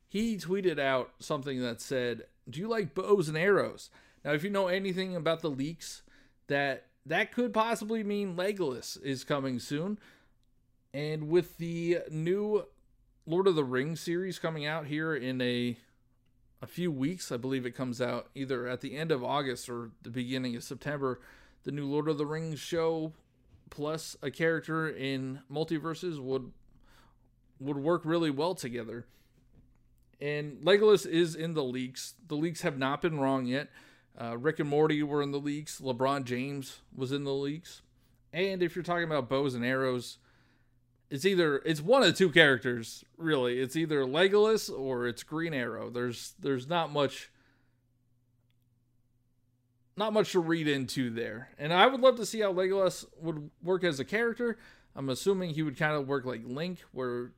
he 0.09 0.37
tweeted 0.37 0.79
out 0.79 1.13
something 1.19 1.61
that 1.63 1.81
said, 1.81 2.25
"Do 2.49 2.61
you 2.61 2.69
like 2.69 2.95
bows 2.95 3.29
and 3.29 3.39
arrows?" 3.39 3.91
Now, 4.25 4.33
if 4.33 4.45
you 4.45 4.51
know 4.51 4.69
anything 4.69 5.17
about 5.17 5.41
the 5.41 5.51
leaks, 5.51 6.03
that 6.49 6.87
that 7.07 7.33
could 7.33 7.53
possibly 7.53 8.03
mean 8.03 8.37
Legolas 8.37 9.01
is 9.03 9.25
coming 9.25 9.59
soon. 9.59 9.99
And 10.95 11.29
with 11.29 11.59
the 11.59 11.99
new 12.11 12.65
Lord 13.27 13.47
of 13.47 13.55
the 13.55 13.65
Rings 13.65 14.01
series 14.01 14.39
coming 14.39 14.65
out 14.67 14.87
here 14.87 15.15
in 15.15 15.41
a 15.41 15.77
a 16.61 16.67
few 16.67 16.91
weeks, 16.91 17.31
I 17.31 17.37
believe 17.37 17.67
it 17.67 17.77
comes 17.77 18.01
out 18.01 18.31
either 18.35 18.67
at 18.67 18.81
the 18.81 18.97
end 18.97 19.13
of 19.13 19.23
August 19.23 19.69
or 19.69 19.91
the 20.03 20.11
beginning 20.11 20.57
of 20.57 20.65
September. 20.65 21.21
the 21.65 21.73
new 21.73 21.87
Lord 21.87 22.09
of 22.09 22.19
the 22.19 22.27
Rings 22.27 22.59
show 22.59 23.13
plus 23.71 24.17
a 24.23 24.31
character 24.31 24.89
in 24.89 25.41
Multiversus 25.53 26.19
would 26.19 26.53
would 27.61 27.77
work 27.77 28.03
really 28.05 28.31
well 28.31 28.55
together. 28.55 29.07
And 30.21 30.59
Legolas 30.63 31.07
is 31.07 31.35
in 31.35 31.55
the 31.55 31.65
leaks. 31.65 32.15
The 32.27 32.37
leaks 32.37 32.63
have 32.63 32.79
not 32.79 33.03
been 33.03 33.19
wrong 33.21 33.47
yet. 33.47 33.69
Uh, 34.21 34.37
Rick 34.37 34.61
and 34.61 34.69
Morty 34.69 35.03
were 35.03 35.23
in 35.23 35.33
the 35.33 35.41
leaks. 35.41 35.81
LeBron 35.81 36.25
James 36.25 36.81
was 36.95 37.13
in 37.13 37.25
the 37.25 37.35
leaks. 37.35 37.83
And 38.33 38.63
if 38.63 38.75
you're 38.75 38.83
talking 38.83 39.05
about 39.05 39.29
bows 39.29 39.55
and 39.55 39.65
arrows, 39.65 40.19
it's 41.11 41.25
either 41.25 41.59
it's 41.65 41.81
one 41.81 42.03
of 42.03 42.17
two 42.17 42.31
characters 42.31 43.05
really. 43.17 43.61
It's 43.61 43.77
either 43.77 44.05
Legolas 44.05 44.71
or 44.71 45.07
it's 45.07 45.23
Green 45.23 45.55
Arrow. 45.55 45.91
There's 45.91 46.35
there's 46.39 46.69
not 46.69 46.93
much 46.93 47.31
not 49.97 50.13
much 50.13 50.33
to 50.33 50.41
read 50.41 50.69
into 50.69 51.11
there. 51.11 51.51
And 51.59 51.73
I 51.73 51.87
would 51.87 52.01
love 52.01 52.17
to 52.17 52.27
see 52.27 52.41
how 52.41 52.53
Legolas 52.53 53.05
would 53.21 53.51
work 53.63 53.85
as 53.85 53.99
a 53.99 54.05
character. 54.05 54.59
I'm 54.95 55.09
assuming 55.09 55.51
he 55.51 55.63
would 55.63 55.77
kind 55.77 55.95
of 55.95 56.07
work 56.07 56.25
like 56.25 56.43
Link, 56.45 56.79
where 56.93 57.33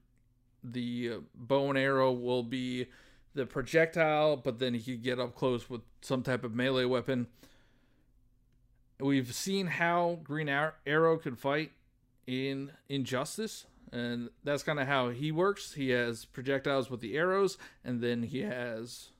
the 0.62 1.12
uh, 1.14 1.20
bow 1.34 1.70
and 1.70 1.78
arrow 1.78 2.12
will 2.12 2.42
be 2.42 2.86
the 3.34 3.46
projectile, 3.46 4.36
but 4.36 4.58
then 4.58 4.74
he 4.74 4.92
could 4.92 5.02
get 5.02 5.18
up 5.18 5.34
close 5.34 5.70
with 5.70 5.82
some 6.02 6.22
type 6.22 6.44
of 6.44 6.54
melee 6.54 6.84
weapon. 6.84 7.28
We've 8.98 9.34
seen 9.34 9.66
how 9.66 10.18
Green 10.22 10.48
Arrow 10.48 11.16
could 11.16 11.38
fight 11.38 11.72
in 12.30 12.72
Injustice, 12.88 13.66
and 13.92 14.30
that's 14.44 14.62
kind 14.62 14.80
of 14.80 14.86
how 14.86 15.10
he 15.10 15.32
works. 15.32 15.74
He 15.74 15.90
has 15.90 16.24
projectiles 16.24 16.90
with 16.90 17.00
the 17.00 17.16
arrows, 17.16 17.58
and 17.84 18.00
then 18.00 18.22
he 18.22 18.40
has 18.40 19.10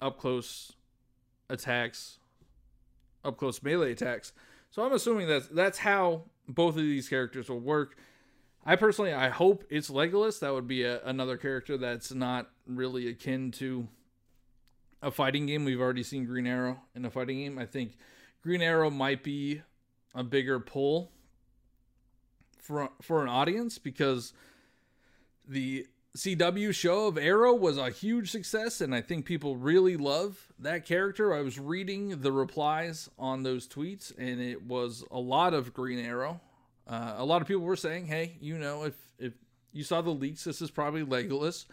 up 0.00 0.18
close 0.18 0.72
attacks, 1.48 2.18
up 3.24 3.36
close 3.36 3.62
melee 3.62 3.92
attacks. 3.92 4.32
So 4.70 4.84
I'm 4.84 4.92
assuming 4.92 5.28
that 5.28 5.54
that's 5.54 5.78
how 5.78 6.24
both 6.48 6.76
of 6.76 6.82
these 6.82 7.08
characters 7.08 7.48
will 7.48 7.60
work. 7.60 7.96
I 8.66 8.76
personally, 8.76 9.12
I 9.12 9.28
hope 9.28 9.64
it's 9.68 9.90
Legolas. 9.90 10.40
That 10.40 10.54
would 10.54 10.66
be 10.66 10.84
a, 10.84 11.02
another 11.04 11.36
character 11.36 11.76
that's 11.76 12.12
not 12.12 12.50
really 12.66 13.08
akin 13.08 13.50
to 13.52 13.88
a 15.02 15.10
fighting 15.10 15.46
game. 15.46 15.64
We've 15.64 15.80
already 15.80 16.02
seen 16.02 16.24
Green 16.24 16.46
Arrow 16.46 16.80
in 16.94 17.04
a 17.04 17.10
fighting 17.10 17.38
game. 17.38 17.58
I 17.58 17.66
think 17.66 17.96
Green 18.42 18.62
Arrow 18.62 18.90
might 18.90 19.22
be 19.22 19.62
a 20.14 20.24
bigger 20.24 20.58
pull 20.58 21.12
for 22.64 22.88
for 23.02 23.22
an 23.22 23.28
audience 23.28 23.78
because 23.78 24.32
the 25.46 25.86
CW 26.16 26.74
show 26.74 27.08
of 27.08 27.18
Arrow 27.18 27.54
was 27.54 27.76
a 27.76 27.90
huge 27.90 28.30
success, 28.30 28.80
and 28.80 28.94
I 28.94 29.02
think 29.02 29.26
people 29.26 29.56
really 29.56 29.96
love 29.96 30.52
that 30.58 30.86
character. 30.86 31.34
I 31.34 31.42
was 31.42 31.58
reading 31.58 32.22
the 32.22 32.32
replies 32.32 33.10
on 33.18 33.42
those 33.42 33.68
tweets, 33.68 34.16
and 34.16 34.40
it 34.40 34.62
was 34.62 35.04
a 35.10 35.18
lot 35.18 35.52
of 35.52 35.74
Green 35.74 35.98
Arrow. 35.98 36.40
Uh, 36.86 37.14
a 37.18 37.24
lot 37.24 37.42
of 37.42 37.48
people 37.48 37.64
were 37.64 37.76
saying, 37.76 38.06
"Hey, 38.06 38.36
you 38.40 38.56
know, 38.56 38.84
if 38.84 38.94
if 39.18 39.34
you 39.72 39.84
saw 39.84 40.00
the 40.00 40.10
leaks, 40.10 40.44
this 40.44 40.62
is 40.62 40.70
probably 40.70 41.04
Legolas." 41.04 41.66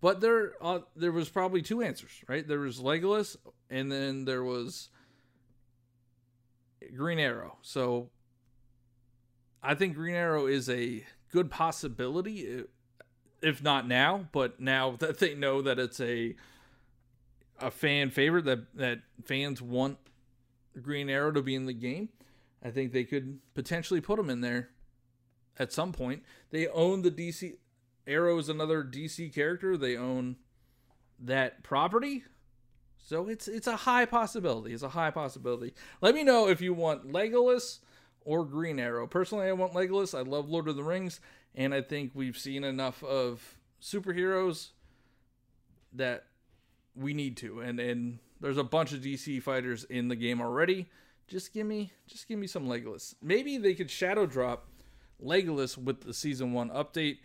But 0.00 0.20
there, 0.20 0.54
uh, 0.60 0.80
there 0.96 1.12
was 1.12 1.28
probably 1.28 1.62
two 1.62 1.82
answers, 1.82 2.10
right? 2.26 2.46
There 2.46 2.60
was 2.60 2.80
Legolas, 2.80 3.36
and 3.68 3.92
then 3.92 4.24
there 4.24 4.42
was 4.42 4.88
Green 6.96 7.18
Arrow. 7.18 7.58
So 7.62 8.10
I 9.62 9.74
think 9.74 9.94
Green 9.94 10.14
Arrow 10.14 10.46
is 10.46 10.68
a 10.68 11.04
good 11.30 11.50
possibility, 11.50 12.64
if 13.40 13.62
not 13.62 13.86
now, 13.86 14.28
but 14.32 14.60
now 14.60 14.96
that 14.98 15.18
they 15.18 15.34
know 15.34 15.62
that 15.62 15.78
it's 15.78 16.00
a 16.00 16.34
a 17.60 17.70
fan 17.70 18.10
favorite 18.10 18.44
that 18.44 18.74
that 18.74 19.00
fans 19.24 19.62
want 19.62 19.98
Green 20.80 21.08
Arrow 21.08 21.32
to 21.32 21.42
be 21.42 21.54
in 21.54 21.66
the 21.66 21.72
game. 21.72 22.08
I 22.64 22.70
think 22.70 22.92
they 22.92 23.04
could 23.04 23.40
potentially 23.54 24.00
put 24.00 24.18
him 24.18 24.30
in 24.30 24.40
there 24.40 24.70
at 25.58 25.72
some 25.72 25.92
point. 25.92 26.22
They 26.50 26.66
own 26.68 27.02
the 27.02 27.10
DC 27.10 27.54
Arrow 28.06 28.38
is 28.38 28.48
another 28.48 28.82
DC 28.82 29.32
character. 29.32 29.76
They 29.76 29.96
own 29.96 30.36
that 31.20 31.62
property. 31.62 32.24
So 32.98 33.28
it's 33.28 33.48
it's 33.48 33.66
a 33.66 33.76
high 33.76 34.06
possibility. 34.06 34.72
It's 34.72 34.82
a 34.82 34.90
high 34.90 35.10
possibility. 35.10 35.74
Let 36.00 36.14
me 36.14 36.22
know 36.24 36.48
if 36.48 36.60
you 36.60 36.72
want 36.74 37.12
Legolas 37.12 37.80
or 38.24 38.44
Green 38.44 38.78
Arrow. 38.78 39.06
Personally, 39.06 39.48
I 39.48 39.52
want 39.52 39.72
Legolas. 39.72 40.16
I 40.16 40.22
love 40.22 40.48
Lord 40.48 40.68
of 40.68 40.76
the 40.76 40.84
Rings, 40.84 41.20
and 41.54 41.74
I 41.74 41.82
think 41.82 42.12
we've 42.14 42.36
seen 42.36 42.64
enough 42.64 43.02
of 43.04 43.58
superheroes 43.80 44.70
that 45.92 46.26
we 46.94 47.14
need 47.14 47.36
to. 47.38 47.60
And 47.60 47.80
and 47.80 48.18
there's 48.40 48.58
a 48.58 48.64
bunch 48.64 48.92
of 48.92 49.00
DC 49.00 49.42
fighters 49.42 49.84
in 49.84 50.08
the 50.08 50.16
game 50.16 50.40
already. 50.40 50.88
Just 51.28 51.52
give 51.52 51.66
me 51.66 51.92
just 52.06 52.28
give 52.28 52.38
me 52.38 52.46
some 52.46 52.66
Legolas. 52.66 53.14
Maybe 53.22 53.58
they 53.58 53.74
could 53.74 53.90
shadow 53.90 54.26
drop 54.26 54.68
Legolas 55.22 55.78
with 55.78 56.02
the 56.02 56.14
season 56.14 56.52
1 56.52 56.70
update. 56.70 57.18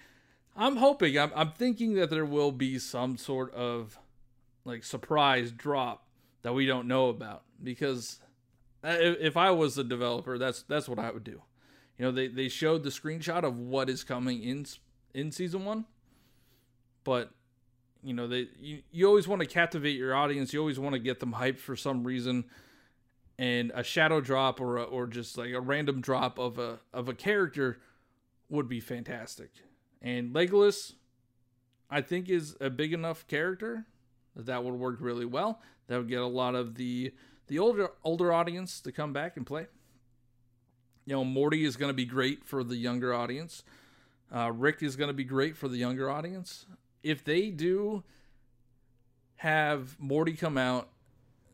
I'm 0.56 0.78
hoping 0.78 1.18
I'm 1.18 1.32
I'm 1.36 1.52
thinking 1.52 1.96
that 1.96 2.10
there 2.10 2.26
will 2.26 2.52
be 2.52 2.80
some 2.80 3.18
sort 3.18 3.54
of 3.54 3.98
like 4.66 4.84
surprise 4.84 5.52
drop 5.52 6.08
that 6.42 6.54
we 6.54 6.66
don't 6.66 6.88
know 6.88 7.10
about 7.10 7.44
because 7.62 8.20
Uh, 8.84 8.96
if 9.00 9.36
I 9.38 9.52
was 9.52 9.78
a 9.78 9.84
developer, 9.84 10.38
that's 10.38 10.64
that's 10.64 10.88
what 10.88 11.00
I 11.00 11.12
would 11.12 11.24
do. 11.24 11.42
You 11.98 12.06
know, 12.06 12.12
they 12.12 12.28
they 12.28 12.48
showed 12.50 12.84
the 12.84 12.90
screenshot 12.90 13.44
of 13.44 13.58
what 13.58 13.90
is 13.90 14.04
coming 14.04 14.44
in 14.44 14.66
in 15.14 15.32
season 15.32 15.66
1, 15.66 15.86
but 17.04 17.32
you 18.04 18.14
know, 18.14 18.28
they 18.28 18.48
you, 18.60 18.84
you 18.92 19.08
always 19.08 19.28
want 19.28 19.42
to 19.42 19.48
captivate 19.48 19.98
your 19.98 20.16
audience. 20.16 20.54
You 20.54 20.60
always 20.60 20.80
want 20.80 20.94
to 20.94 21.00
get 21.00 21.20
them 21.20 21.34
hyped 21.34 21.60
for 21.60 21.76
some 21.76 22.04
reason 22.04 22.46
and 23.40 23.72
a 23.76 23.84
shadow 23.84 24.20
drop 24.20 24.60
or 24.60 24.78
a, 24.78 24.84
or 24.84 25.08
just 25.08 25.38
like 25.38 25.52
a 25.52 25.62
random 25.62 26.02
drop 26.02 26.40
of 26.40 26.58
a 26.58 26.80
of 26.94 27.08
a 27.08 27.14
character 27.14 27.80
would 28.50 28.68
be 28.68 28.80
fantastic. 28.80 29.52
And 30.02 30.34
Legolas, 30.34 30.94
I 31.90 32.02
think, 32.02 32.30
is 32.30 32.56
a 32.62 32.70
big 32.70 32.94
enough 32.94 33.28
character 33.28 33.86
that 34.36 34.46
that 34.46 34.64
would 34.64 34.76
work 34.76 34.98
really 35.00 35.26
well. 35.26 35.62
That 35.88 35.98
would 35.98 36.10
get 36.10 36.22
a 36.22 36.28
lot 36.28 36.56
of 36.56 36.76
the 36.76 37.14
the 37.48 37.60
older 37.60 37.92
older 38.04 38.32
audience 38.32 38.80
to 38.82 38.92
come 38.92 39.14
back 39.14 39.38
and 39.38 39.46
play. 39.46 39.68
You 41.06 41.14
know, 41.14 41.24
Morty 41.24 41.64
is 41.64 41.78
going 41.78 41.90
to 41.90 41.96
be 41.96 42.06
great 42.06 42.44
for 42.44 42.64
the 42.64 42.76
younger 42.76 43.14
audience. 43.14 43.64
Uh, 44.34 44.52
Rick 44.54 44.84
is 44.84 44.98
going 44.98 45.08
to 45.08 45.14
be 45.14 45.24
great 45.24 45.56
for 45.56 45.70
the 45.70 45.78
younger 45.78 46.10
audience. 46.10 46.66
If 47.02 47.24
they 47.24 47.50
do 47.50 48.04
have 49.38 49.98
Morty 50.00 50.34
come 50.34 50.58
out 50.58 50.90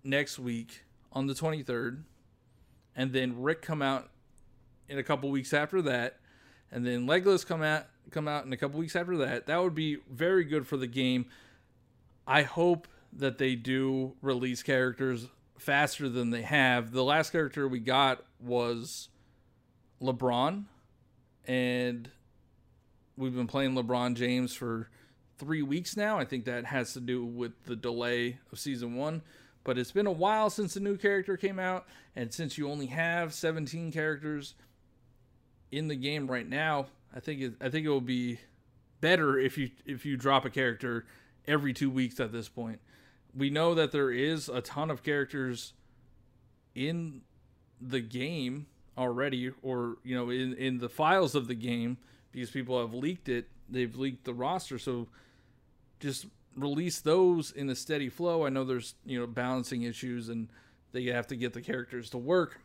next 0.04 0.40
week 0.40 0.84
on 1.12 1.28
the 1.28 1.34
23rd, 1.34 2.02
and 2.96 3.14
then 3.14 3.42
Rick 3.42 3.62
come 3.62 3.84
out 3.84 4.10
in 4.90 4.98
a 4.98 5.04
couple 5.04 5.30
weeks 5.30 5.54
after 5.54 5.82
that, 5.84 6.20
and 6.72 6.86
then 6.86 7.06
Legolas 7.06 7.46
come 7.46 7.62
out 7.62 7.86
come 8.10 8.28
out 8.28 8.46
in 8.46 8.54
a 8.54 8.58
couple 8.58 8.80
weeks 8.80 8.96
after 8.96 9.18
that. 9.18 9.46
That 9.48 9.62
would 9.62 9.76
be 9.76 9.98
very 10.10 10.44
good 10.44 10.68
for 10.68 10.78
the 10.78 10.88
game. 10.88 11.26
I 12.28 12.44
hope 12.44 12.88
that 13.12 13.38
they 13.38 13.56
do 13.56 14.14
release 14.22 14.64
characters 14.64 15.28
faster 15.58 16.10
than 16.10 16.30
they 16.30 16.42
have. 16.42 16.92
The 16.92 17.04
last 17.04 17.32
character 17.32 17.68
we 17.68 17.80
got 17.80 18.24
was 18.40 19.10
LeBron, 20.02 20.66
and 21.46 22.10
we've 23.18 23.36
been 23.36 23.48
playing 23.48 23.76
LeBron 23.76 24.16
James 24.16 24.54
for 24.54 24.90
three 25.38 25.62
weeks 25.62 25.98
now. 25.98 26.18
I 26.18 26.26
think 26.26 26.46
that 26.46 26.66
has 26.66 26.94
to 26.94 27.00
do 27.00 27.26
with 27.26 27.52
the 27.66 27.76
delay 27.76 28.40
of 28.52 28.60
season 28.60 28.96
one. 28.96 29.22
But 29.64 29.78
it's 29.78 29.92
been 29.92 30.08
a 30.08 30.12
while 30.12 30.50
since 30.50 30.74
the 30.74 30.82
new 30.82 30.98
character 30.98 31.38
came 31.38 31.58
out, 31.58 31.86
and 32.16 32.34
since 32.34 32.58
you 32.58 32.70
only 32.70 32.88
have 32.88 33.34
17 33.34 33.94
characters 33.94 34.56
in 35.72 35.88
the 35.88 35.96
game 35.96 36.30
right 36.30 36.48
now, 36.48 36.88
I 37.16 37.20
think 37.20 37.42
it, 37.42 37.54
I 37.62 37.70
think 37.70 37.86
it 37.86 37.90
will 37.90 38.02
be 38.02 38.40
better 39.00 39.38
if 39.40 39.58
you 39.58 39.72
if 39.86 40.06
you 40.06 40.18
drop 40.18 40.46
a 40.46 40.50
character 40.50 41.06
every 41.48 41.74
two 41.74 41.90
weeks 41.90 42.20
at 42.20 42.32
this 42.32 42.50
point. 42.50 42.80
We 43.36 43.50
know 43.50 43.74
that 43.74 43.92
there 43.92 44.12
is 44.12 44.50
a 44.50 44.62
ton 44.62 44.92
of 44.92 45.04
characters 45.04 45.74
in 46.76 47.22
the 47.82 48.00
game 48.00 48.68
already, 48.98 49.52
or 49.62 49.98
you 50.04 50.16
know, 50.16 50.30
in 50.30 50.54
in 50.54 50.78
the 50.80 50.90
files 50.90 51.36
of 51.36 51.48
the 51.48 51.56
game 51.56 51.98
because 52.32 52.52
people 52.52 52.80
have 52.80 52.94
leaked 52.94 53.30
it. 53.30 53.48
They've 53.70 53.96
leaked 53.96 54.26
the 54.26 54.34
roster, 54.34 54.78
so 54.78 55.08
just 56.00 56.28
release 56.56 57.02
those 57.02 57.52
in 57.52 57.70
a 57.70 57.76
steady 57.76 58.10
flow. 58.10 58.46
I 58.46 58.50
know 58.50 58.64
there's 58.64 58.96
you 59.06 59.20
know 59.20 59.28
balancing 59.28 59.84
issues 59.84 60.30
and 60.30 60.50
they 60.92 61.06
have 61.06 61.28
to 61.28 61.36
get 61.36 61.54
the 61.54 61.62
characters 61.62 62.10
to 62.12 62.18
work, 62.18 62.60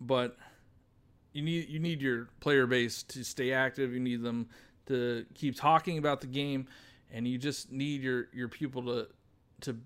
but 0.00 0.36
you 1.32 1.42
need 1.42 1.68
you 1.68 1.78
need 1.78 2.02
your 2.02 2.28
player 2.40 2.66
base 2.66 3.02
to 3.04 3.24
stay 3.24 3.52
active. 3.52 3.92
You 3.92 4.00
need 4.00 4.22
them 4.22 4.48
to 4.86 5.24
keep 5.34 5.56
talking 5.56 5.98
about 5.98 6.20
the 6.20 6.26
game, 6.26 6.66
and 7.12 7.26
you 7.26 7.38
just 7.38 7.70
need 7.70 8.02
your 8.02 8.28
your 8.32 8.48
people 8.48 8.82
to 8.84 9.08
to 9.62 9.76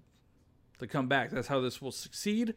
to 0.78 0.86
come 0.86 1.08
back. 1.08 1.30
That's 1.30 1.48
how 1.48 1.60
this 1.60 1.80
will 1.80 1.92
succeed. 1.92 2.54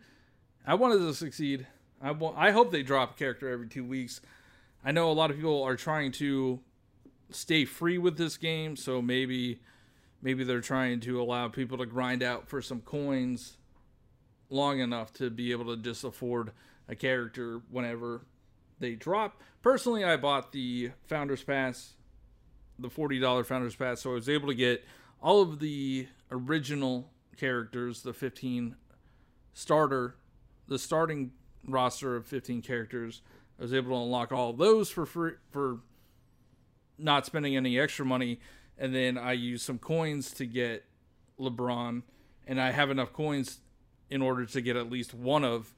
I 0.65 0.75
wanted 0.75 0.99
to 0.99 1.13
succeed. 1.13 1.67
I 2.01 2.11
want, 2.11 2.37
I 2.37 2.51
hope 2.51 2.71
they 2.71 2.83
drop 2.83 3.11
a 3.11 3.17
character 3.17 3.49
every 3.49 3.67
two 3.67 3.85
weeks. 3.85 4.21
I 4.83 4.91
know 4.91 5.11
a 5.11 5.13
lot 5.13 5.31
of 5.31 5.37
people 5.37 5.63
are 5.63 5.75
trying 5.75 6.11
to 6.13 6.59
stay 7.29 7.65
free 7.65 7.97
with 7.97 8.17
this 8.17 8.37
game, 8.37 8.75
so 8.75 9.01
maybe 9.01 9.61
maybe 10.21 10.43
they're 10.43 10.61
trying 10.61 10.99
to 11.01 11.21
allow 11.21 11.47
people 11.47 11.77
to 11.77 11.85
grind 11.85 12.23
out 12.23 12.47
for 12.47 12.61
some 12.61 12.81
coins 12.81 13.57
long 14.49 14.79
enough 14.79 15.13
to 15.13 15.29
be 15.29 15.51
able 15.51 15.65
to 15.65 15.81
just 15.81 16.03
afford 16.03 16.51
a 16.87 16.95
character 16.95 17.61
whenever 17.69 18.25
they 18.79 18.95
drop. 18.95 19.41
Personally, 19.61 20.03
I 20.03 20.17
bought 20.17 20.51
the 20.51 20.91
Founders 21.07 21.43
Pass, 21.43 21.93
the 22.79 22.89
$40 22.89 23.45
Founders 23.45 23.75
Pass, 23.75 24.01
so 24.01 24.11
I 24.11 24.13
was 24.13 24.29
able 24.29 24.47
to 24.47 24.55
get 24.55 24.85
all 25.21 25.41
of 25.41 25.59
the 25.59 26.07
original 26.31 27.09
characters, 27.35 28.03
the 28.03 28.13
15 28.13 28.75
starter, 29.53 30.15
the 30.67 30.77
starting 30.77 31.31
roster 31.67 32.15
of 32.15 32.25
15 32.25 32.61
characters. 32.61 33.21
I 33.59 33.63
was 33.63 33.73
able 33.73 33.97
to 33.97 34.03
unlock 34.03 34.31
all 34.31 34.53
those 34.53 34.89
for 34.89 35.05
free 35.05 35.33
for 35.49 35.79
not 36.97 37.25
spending 37.25 37.55
any 37.55 37.79
extra 37.79 38.05
money, 38.05 38.39
and 38.77 38.93
then 38.93 39.17
I 39.17 39.33
used 39.33 39.65
some 39.65 39.79
coins 39.79 40.31
to 40.31 40.45
get 40.45 40.85
LeBron, 41.39 42.03
and 42.45 42.61
I 42.61 42.71
have 42.71 42.89
enough 42.89 43.13
coins 43.13 43.59
in 44.09 44.21
order 44.21 44.45
to 44.45 44.61
get 44.61 44.75
at 44.75 44.89
least 44.89 45.13
one 45.13 45.43
of 45.43 45.73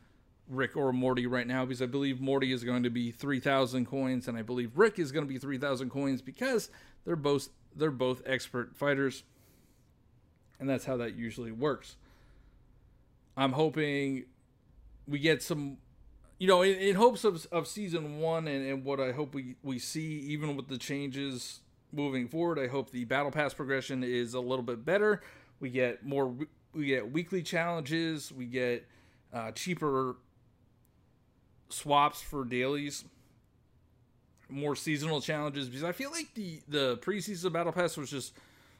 Rick 0.49 0.75
or 0.75 0.91
Morty 0.91 1.27
right 1.27 1.47
now 1.47 1.63
because 1.63 1.81
I 1.81 1.85
believe 1.85 2.19
Morty 2.19 2.51
is 2.51 2.63
going 2.63 2.83
to 2.83 2.89
be 2.89 3.11
3000 3.11 3.85
coins 3.85 4.27
and 4.27 4.37
I 4.37 4.41
believe 4.41 4.71
Rick 4.75 4.97
is 4.97 5.11
going 5.11 5.25
to 5.25 5.31
be 5.31 5.37
3000 5.37 5.89
coins 5.89 6.21
because 6.21 6.69
they're 7.05 7.15
both 7.15 7.49
they're 7.75 7.91
both 7.91 8.21
expert 8.25 8.75
fighters 8.75 9.23
and 10.59 10.69
that's 10.69 10.85
how 10.85 10.97
that 10.97 11.15
usually 11.15 11.51
works. 11.51 11.95
I'm 13.37 13.53
hoping 13.53 14.25
we 15.07 15.19
get 15.19 15.41
some 15.41 15.77
you 16.37 16.47
know 16.47 16.61
in, 16.61 16.75
in 16.75 16.95
hopes 16.95 17.23
of, 17.23 17.47
of 17.51 17.67
season 17.67 18.19
1 18.19 18.47
and, 18.47 18.69
and 18.69 18.85
what 18.85 18.99
I 18.99 19.11
hope 19.11 19.33
we 19.33 19.55
we 19.63 19.79
see 19.79 20.19
even 20.19 20.55
with 20.55 20.67
the 20.67 20.77
changes 20.77 21.61
moving 21.91 22.27
forward 22.27 22.59
I 22.59 22.67
hope 22.67 22.91
the 22.91 23.05
battle 23.05 23.31
pass 23.31 23.53
progression 23.53 24.03
is 24.03 24.33
a 24.33 24.39
little 24.39 24.63
bit 24.63 24.85
better. 24.85 25.21
We 25.59 25.69
get 25.69 26.05
more 26.05 26.33
we 26.73 26.85
get 26.85 27.11
weekly 27.11 27.41
challenges, 27.41 28.31
we 28.31 28.45
get 28.45 28.87
uh, 29.33 29.51
cheaper 29.51 30.15
swaps 31.69 32.21
for 32.21 32.45
dailies, 32.45 33.05
more 34.49 34.75
seasonal 34.75 35.21
challenges 35.21 35.67
because 35.67 35.83
I 35.83 35.91
feel 35.91 36.11
like 36.11 36.33
the 36.33 36.61
the 36.67 36.97
preseason 36.97 37.53
battle 37.53 37.71
pass 37.71 37.97
was 37.97 38.09
just 38.09 38.33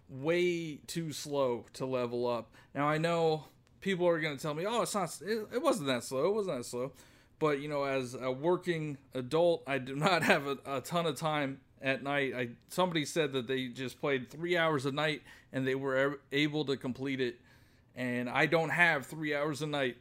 way 0.09 0.79
too 0.87 1.11
slow 1.11 1.65
to 1.73 1.85
level 1.85 2.27
up. 2.27 2.51
Now 2.73 2.87
I 2.87 2.97
know 2.97 3.45
people 3.81 4.07
are 4.07 4.19
going 4.19 4.35
to 4.35 4.41
tell 4.41 4.53
me, 4.53 4.65
"Oh, 4.67 4.81
it's 4.81 4.95
not 4.95 5.15
it, 5.21 5.47
it, 5.53 5.61
wasn't 5.61 5.87
that 5.87 6.03
slow. 6.03 6.25
It 6.25 6.33
wasn't 6.33 6.57
that 6.57 6.65
slow." 6.65 6.91
But, 7.39 7.61
you 7.61 7.69
know, 7.69 7.85
as 7.85 8.15
a 8.19 8.31
working 8.31 8.97
adult, 9.13 9.63
I 9.65 9.77
do 9.77 9.95
not 9.97 10.23
have 10.23 10.45
a, 10.45 10.57
a 10.65 10.81
ton 10.81 11.05
of 11.05 11.15
time 11.15 11.61
at 11.81 12.03
night. 12.03 12.33
I 12.35 12.49
somebody 12.67 13.05
said 13.05 13.33
that 13.33 13.47
they 13.47 13.67
just 13.67 13.99
played 13.99 14.29
3 14.29 14.57
hours 14.57 14.85
a 14.85 14.91
night 14.91 15.21
and 15.53 15.65
they 15.65 15.75
were 15.75 16.19
able 16.31 16.65
to 16.65 16.77
complete 16.77 17.21
it 17.21 17.39
and 17.95 18.29
I 18.29 18.45
don't 18.45 18.69
have 18.69 19.05
3 19.05 19.33
hours 19.33 19.61
a 19.61 19.67
night 19.67 19.97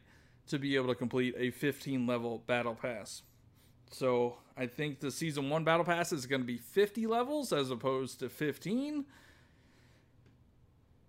to 0.47 0.59
be 0.59 0.75
able 0.75 0.87
to 0.87 0.95
complete 0.95 1.35
a 1.37 1.51
15 1.51 2.05
level 2.05 2.43
battle 2.45 2.75
pass. 2.75 3.21
So 3.89 4.37
I 4.55 4.67
think 4.67 4.99
the 4.99 5.11
season 5.11 5.49
one 5.49 5.63
battle 5.63 5.85
pass 5.85 6.11
is 6.11 6.25
going 6.25 6.41
to 6.41 6.47
be 6.47 6.57
50 6.57 7.07
levels 7.07 7.51
as 7.51 7.71
opposed 7.71 8.19
to 8.19 8.29
15. 8.29 9.05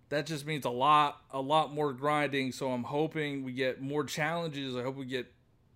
That 0.09 0.27
just 0.27 0.47
means 0.47 0.65
a 0.65 0.71
lot, 0.71 1.23
a 1.31 1.41
lot 1.41 1.73
more 1.73 1.93
grinding. 1.93 2.53
So 2.53 2.73
I'm 2.73 2.85
hoping 2.85 3.45
we 3.45 3.53
get 3.53 3.81
more 3.81 4.05
challenges. 4.05 4.77
I 4.77 4.83
hope 4.83 4.97
we 4.97 5.05
get 5.05 5.33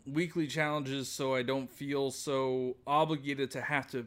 weekly 0.07 0.47
challenges 0.47 1.09
so 1.09 1.35
I 1.35 1.43
don't 1.43 1.71
feel 1.71 2.11
so 2.11 2.77
obligated 2.87 3.51
to 3.53 3.61
have 3.61 3.87
to 3.89 4.07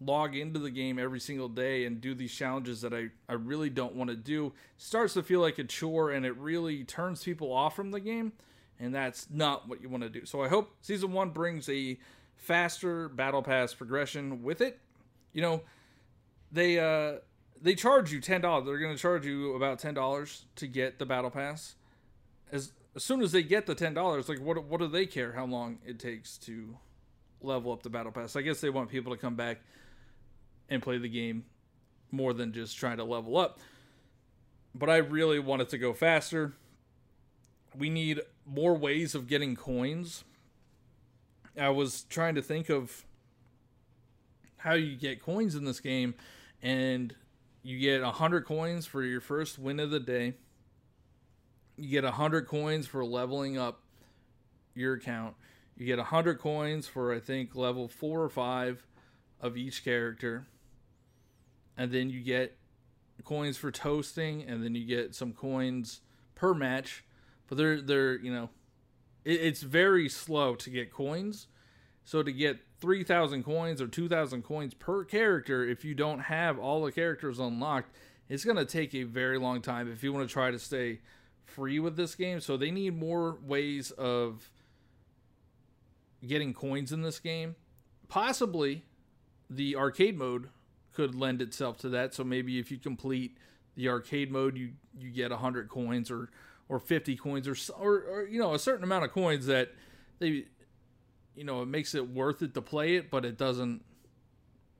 log 0.00 0.36
into 0.36 0.60
the 0.60 0.70
game 0.70 0.98
every 0.98 1.18
single 1.18 1.48
day 1.48 1.84
and 1.84 2.00
do 2.00 2.14
these 2.14 2.32
challenges 2.32 2.80
that 2.82 2.94
I, 2.94 3.08
I 3.28 3.34
really 3.34 3.68
don't 3.68 3.96
want 3.96 4.10
to 4.10 4.16
do. 4.16 4.52
starts 4.76 5.14
to 5.14 5.22
feel 5.22 5.40
like 5.40 5.58
a 5.58 5.64
chore 5.64 6.12
and 6.12 6.24
it 6.24 6.36
really 6.36 6.84
turns 6.84 7.24
people 7.24 7.52
off 7.52 7.74
from 7.74 7.90
the 7.90 8.00
game 8.00 8.32
and 8.80 8.94
that's 8.94 9.28
not 9.30 9.68
what 9.68 9.82
you 9.82 9.88
want 9.88 10.04
to 10.04 10.08
do. 10.08 10.24
So 10.24 10.42
I 10.42 10.48
hope 10.48 10.76
season 10.80 11.12
one 11.12 11.30
brings 11.30 11.68
a 11.68 11.98
faster 12.38 13.08
battle 13.08 13.42
pass 13.42 13.74
progression 13.74 14.42
with 14.42 14.60
it. 14.60 14.78
You 15.32 15.42
know, 15.42 15.62
they 16.50 16.78
uh 16.78 17.18
they 17.60 17.74
charge 17.74 18.12
you 18.12 18.20
ten 18.20 18.40
dollars. 18.40 18.64
They're 18.64 18.78
going 18.78 18.94
to 18.94 19.00
charge 19.00 19.26
you 19.26 19.54
about 19.54 19.78
ten 19.78 19.94
dollars 19.94 20.46
to 20.56 20.66
get 20.66 20.98
the 20.98 21.06
battle 21.06 21.30
pass. 21.30 21.74
As 22.50 22.72
as 22.96 23.04
soon 23.04 23.20
as 23.20 23.32
they 23.32 23.42
get 23.42 23.66
the 23.66 23.74
ten 23.74 23.92
dollars, 23.92 24.28
like 24.28 24.40
what 24.40 24.62
what 24.64 24.80
do 24.80 24.88
they 24.88 25.04
care 25.04 25.32
how 25.32 25.44
long 25.44 25.78
it 25.84 25.98
takes 25.98 26.38
to 26.38 26.78
level 27.42 27.72
up 27.72 27.82
the 27.82 27.90
battle 27.90 28.12
pass? 28.12 28.36
I 28.36 28.42
guess 28.42 28.60
they 28.60 28.70
want 28.70 28.88
people 28.88 29.12
to 29.12 29.18
come 29.18 29.34
back 29.34 29.60
and 30.68 30.82
play 30.82 30.98
the 30.98 31.08
game 31.08 31.44
more 32.10 32.32
than 32.32 32.52
just 32.52 32.78
trying 32.78 32.96
to 32.98 33.04
level 33.04 33.36
up. 33.36 33.58
But 34.74 34.88
I 34.88 34.96
really 34.98 35.38
want 35.38 35.62
it 35.62 35.68
to 35.70 35.78
go 35.78 35.92
faster. 35.92 36.54
We 37.76 37.90
need 37.90 38.20
more 38.46 38.74
ways 38.74 39.14
of 39.14 39.26
getting 39.26 39.56
coins. 39.56 40.24
I 41.58 41.70
was 41.70 42.02
trying 42.04 42.34
to 42.36 42.42
think 42.42 42.68
of 42.68 43.04
how 44.58 44.74
you 44.74 44.96
get 44.96 45.22
coins 45.22 45.54
in 45.54 45.64
this 45.64 45.80
game, 45.80 46.14
and 46.62 47.14
you 47.62 47.78
get 47.78 48.02
100 48.02 48.44
coins 48.44 48.86
for 48.86 49.02
your 49.02 49.20
first 49.20 49.58
win 49.58 49.80
of 49.80 49.90
the 49.90 50.00
day. 50.00 50.34
You 51.76 51.90
get 51.90 52.04
100 52.04 52.46
coins 52.46 52.86
for 52.86 53.04
leveling 53.04 53.56
up 53.56 53.82
your 54.74 54.94
account. 54.94 55.34
You 55.76 55.86
get 55.86 55.98
100 55.98 56.38
coins 56.38 56.88
for, 56.88 57.14
I 57.14 57.20
think, 57.20 57.54
level 57.54 57.88
4 57.88 58.22
or 58.22 58.28
5 58.28 58.86
of 59.40 59.56
each 59.56 59.84
character. 59.84 60.46
And 61.76 61.92
then 61.92 62.10
you 62.10 62.20
get 62.20 62.56
coins 63.24 63.56
for 63.56 63.70
toasting, 63.70 64.42
and 64.42 64.64
then 64.64 64.74
you 64.74 64.84
get 64.84 65.14
some 65.14 65.32
coins 65.32 66.00
per 66.34 66.54
match 66.54 67.04
but 67.48 67.58
they're 67.58 67.80
they're 67.80 68.16
you 68.16 68.32
know 68.32 68.50
it, 69.28 69.40
it's 69.40 69.62
very 69.62 70.08
slow 70.08 70.54
to 70.56 70.70
get 70.70 70.92
coins. 70.92 71.46
So 72.04 72.22
to 72.22 72.32
get 72.32 72.58
3000 72.80 73.44
coins 73.44 73.82
or 73.82 73.86
2000 73.86 74.42
coins 74.42 74.72
per 74.72 75.04
character 75.04 75.68
if 75.68 75.84
you 75.84 75.94
don't 75.94 76.20
have 76.20 76.58
all 76.58 76.84
the 76.84 76.92
characters 76.92 77.38
unlocked 77.38 77.90
it's 78.28 78.44
going 78.44 78.56
to 78.56 78.64
take 78.64 78.94
a 78.94 79.02
very 79.02 79.38
long 79.38 79.60
time 79.60 79.90
if 79.90 80.02
you 80.02 80.12
want 80.12 80.28
to 80.28 80.32
try 80.32 80.50
to 80.50 80.58
stay 80.58 81.00
free 81.44 81.78
with 81.80 81.96
this 81.96 82.14
game. 82.14 82.40
So 82.40 82.56
they 82.56 82.70
need 82.70 82.96
more 82.98 83.38
ways 83.42 83.90
of 83.92 84.50
getting 86.26 86.52
coins 86.52 86.92
in 86.92 87.02
this 87.02 87.18
game. 87.18 87.56
Possibly 88.08 88.84
the 89.48 89.76
arcade 89.76 90.18
mode 90.18 90.50
could 90.92 91.14
lend 91.14 91.40
itself 91.40 91.78
to 91.78 91.88
that. 91.90 92.14
So 92.14 92.22
maybe 92.22 92.58
if 92.58 92.70
you 92.70 92.78
complete 92.78 93.36
the 93.76 93.88
arcade 93.88 94.30
mode 94.30 94.56
you 94.56 94.72
you 94.98 95.10
get 95.10 95.30
100 95.30 95.68
coins 95.68 96.10
or 96.10 96.30
or 96.68 96.78
50 96.78 97.16
coins 97.16 97.48
or, 97.48 97.56
or, 97.78 98.02
or 98.02 98.26
you 98.26 98.40
know 98.40 98.54
a 98.54 98.58
certain 98.58 98.84
amount 98.84 99.04
of 99.04 99.12
coins 99.12 99.46
that 99.46 99.70
they 100.18 100.44
you 101.34 101.44
know 101.44 101.62
it 101.62 101.66
makes 101.66 101.94
it 101.94 102.08
worth 102.10 102.42
it 102.42 102.54
to 102.54 102.62
play 102.62 102.96
it 102.96 103.10
but 103.10 103.24
it 103.24 103.38
doesn't 103.38 103.82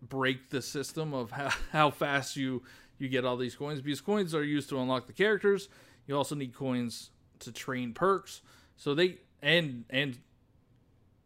break 0.03 0.51
the 0.51 0.63
system 0.63 1.15
of 1.15 1.31
how, 1.31 1.51
how 1.73 1.91
fast 1.91 2.37
you 2.37 2.63
you 2.99 3.09
get 3.09 3.25
all 3.25 3.37
these 3.37 3.55
coins 3.55 3.81
because 3.81 4.01
coins 4.01 4.35
are 4.35 4.45
used 4.45 4.69
to 4.69 4.81
unlock 4.81 5.07
the 5.07 5.13
characters. 5.13 5.69
You 6.07 6.17
also 6.17 6.35
need 6.35 6.55
coins 6.55 7.11
to 7.41 7.53
train 7.53 7.95
perks. 7.95 8.43
So 8.77 8.95
they 8.95 9.19
and 9.41 9.85
and 9.89 10.19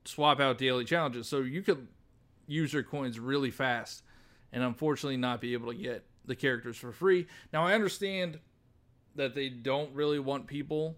swap 0.04 0.40
out 0.40 0.58
daily 0.58 0.84
challenges. 0.84 1.28
So 1.28 1.40
you 1.40 1.62
could 1.62 1.88
use 2.46 2.72
your 2.72 2.82
coins 2.82 3.18
really 3.18 3.50
fast 3.50 4.02
and 4.52 4.62
unfortunately 4.62 5.16
not 5.16 5.40
be 5.40 5.54
able 5.54 5.72
to 5.72 5.78
get 5.78 6.04
the 6.24 6.36
characters 6.36 6.76
for 6.76 6.92
free. 6.92 7.26
Now 7.52 7.66
i 7.66 7.74
understand 7.74 8.38
that 9.16 9.34
they 9.34 9.48
don't 9.48 9.92
really 9.94 10.18
want 10.18 10.46
people 10.46 10.96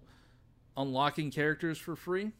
unlocking 0.76 1.30
characters 1.30 1.78
for 1.78 1.96
free. 1.96 2.32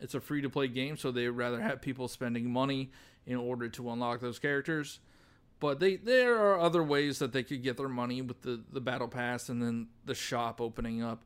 It's 0.00 0.14
a 0.14 0.20
free 0.20 0.40
to 0.42 0.50
play 0.50 0.68
game, 0.68 0.96
so 0.96 1.10
they'd 1.10 1.28
rather 1.28 1.60
have 1.60 1.82
people 1.82 2.08
spending 2.08 2.50
money 2.50 2.90
in 3.26 3.36
order 3.36 3.68
to 3.68 3.90
unlock 3.90 4.20
those 4.20 4.38
characters. 4.38 5.00
But 5.60 5.78
they 5.78 5.96
there 5.96 6.36
are 6.36 6.58
other 6.58 6.82
ways 6.82 7.18
that 7.18 7.32
they 7.32 7.42
could 7.42 7.62
get 7.62 7.76
their 7.76 7.88
money 7.88 8.22
with 8.22 8.40
the, 8.42 8.62
the 8.72 8.80
battle 8.80 9.08
pass 9.08 9.50
and 9.50 9.62
then 9.62 9.88
the 10.06 10.14
shop 10.14 10.60
opening 10.60 11.02
up. 11.02 11.22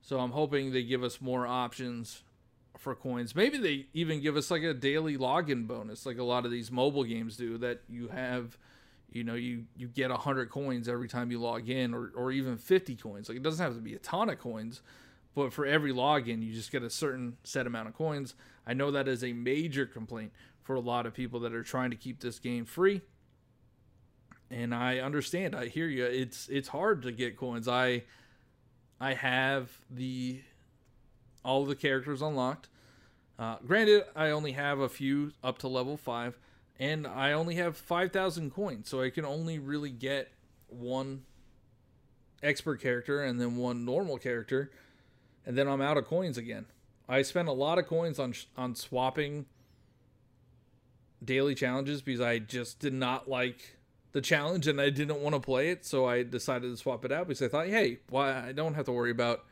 So 0.00 0.20
I'm 0.20 0.30
hoping 0.30 0.72
they 0.72 0.84
give 0.84 1.02
us 1.02 1.20
more 1.20 1.46
options 1.46 2.22
for 2.76 2.94
coins. 2.94 3.34
Maybe 3.34 3.58
they 3.58 3.86
even 3.92 4.20
give 4.20 4.36
us 4.36 4.50
like 4.50 4.62
a 4.62 4.72
daily 4.72 5.18
login 5.18 5.66
bonus, 5.66 6.06
like 6.06 6.18
a 6.18 6.24
lot 6.24 6.44
of 6.44 6.52
these 6.52 6.70
mobile 6.70 7.02
games 7.02 7.36
do, 7.36 7.58
that 7.58 7.82
you 7.88 8.08
have 8.08 8.56
you 9.10 9.24
know 9.24 9.34
you 9.34 9.64
you 9.76 9.88
get 9.88 10.10
100 10.10 10.50
coins 10.50 10.88
every 10.88 11.08
time 11.08 11.30
you 11.30 11.40
log 11.40 11.68
in 11.68 11.94
or, 11.94 12.12
or 12.14 12.30
even 12.32 12.56
50 12.56 12.96
coins. 12.96 13.28
Like 13.28 13.38
it 13.38 13.42
doesn't 13.42 13.64
have 13.64 13.74
to 13.74 13.80
be 13.80 13.94
a 13.94 13.98
ton 13.98 14.28
of 14.28 14.38
coins 14.38 14.82
but 15.38 15.52
for 15.52 15.64
every 15.64 15.92
login 15.92 16.42
you 16.42 16.52
just 16.52 16.72
get 16.72 16.82
a 16.82 16.90
certain 16.90 17.36
set 17.44 17.66
amount 17.66 17.86
of 17.86 17.94
coins. 17.94 18.34
I 18.66 18.74
know 18.74 18.90
that 18.90 19.06
is 19.06 19.22
a 19.22 19.32
major 19.32 19.86
complaint 19.86 20.32
for 20.62 20.74
a 20.74 20.80
lot 20.80 21.06
of 21.06 21.14
people 21.14 21.38
that 21.40 21.52
are 21.52 21.62
trying 21.62 21.90
to 21.90 21.96
keep 21.96 22.20
this 22.20 22.40
game 22.40 22.64
free. 22.64 23.02
And 24.50 24.74
i 24.74 24.98
understand. 24.98 25.54
I 25.54 25.68
hear 25.68 25.86
you. 25.86 26.04
It's 26.06 26.48
it's 26.48 26.68
hard 26.68 27.02
to 27.02 27.12
get 27.12 27.36
coins. 27.36 27.68
I 27.68 28.02
i 29.00 29.14
have 29.14 29.70
the 29.88 30.40
all 31.44 31.64
the 31.64 31.76
characters 31.76 32.20
unlocked. 32.20 32.68
Uh, 33.38 33.58
granted 33.64 34.02
i 34.16 34.30
only 34.30 34.50
have 34.50 34.80
a 34.80 34.88
few 34.88 35.30
up 35.44 35.58
to 35.58 35.68
level 35.68 35.96
5 35.96 36.36
and 36.78 37.06
I 37.06 37.32
only 37.32 37.56
have 37.56 37.76
5,000 37.76 38.52
coins, 38.52 38.88
so 38.88 39.00
I 39.02 39.10
can 39.10 39.24
only 39.24 39.58
really 39.58 39.90
get 39.90 40.30
one 40.68 41.24
expert 42.42 42.80
character 42.80 43.22
and 43.22 43.40
then 43.40 43.56
one 43.56 43.84
normal 43.84 44.18
character. 44.18 44.70
and 45.44 45.56
then 45.56 45.66
I'm 45.66 45.80
out 45.80 45.96
of 45.96 46.04
coins 46.06 46.36
again. 46.36 46.66
I 47.08 47.22
spent 47.22 47.48
a 47.48 47.52
lot 47.52 47.78
of 47.78 47.86
coins 47.86 48.18
on 48.18 48.34
on 48.56 48.74
swapping 48.74 49.46
daily 51.24 51.54
challenges 51.54 52.02
because 52.02 52.20
I 52.20 52.38
just 52.38 52.78
did 52.78 52.92
not 52.92 53.28
like 53.28 53.76
the 54.12 54.20
challenge 54.20 54.66
and 54.66 54.80
I 54.80 54.90
didn't 54.90 55.20
want 55.20 55.34
to 55.34 55.40
play 55.40 55.70
it, 55.70 55.84
so 55.86 56.06
I 56.06 56.22
decided 56.22 56.70
to 56.70 56.76
swap 56.76 57.04
it 57.04 57.12
out 57.12 57.26
because 57.26 57.42
I 57.42 57.48
thought, 57.48 57.66
hey, 57.66 58.00
why 58.10 58.48
I 58.48 58.52
don't 58.52 58.74
have 58.74 58.84
to 58.86 58.92
worry 58.92 59.10
about 59.10 59.44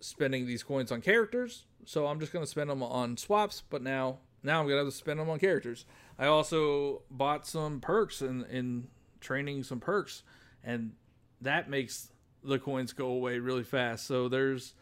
spending 0.00 0.46
these 0.46 0.62
coins 0.62 0.90
on 0.90 1.00
characters, 1.00 1.64
so 1.84 2.06
I'm 2.06 2.18
just 2.20 2.32
gonna 2.32 2.46
spend 2.46 2.68
them 2.68 2.82
on 2.82 3.16
swaps. 3.16 3.62
But 3.70 3.82
now, 3.82 4.18
now 4.42 4.60
I'm 4.60 4.66
gonna 4.66 4.78
have 4.78 4.88
to 4.88 4.92
spend 4.92 5.20
them 5.20 5.30
on 5.30 5.38
characters. 5.38 5.84
I 6.18 6.26
also 6.26 7.02
bought 7.10 7.46
some 7.46 7.80
perks 7.80 8.22
in 8.22 8.44
in 8.44 8.88
training 9.20 9.62
some 9.64 9.80
perks, 9.80 10.22
and 10.64 10.92
that 11.40 11.68
makes 11.68 12.12
the 12.42 12.58
coins 12.58 12.92
go 12.92 13.06
away 13.06 13.38
really 13.38 13.64
fast. 13.64 14.06
So 14.06 14.28
there's 14.28 14.74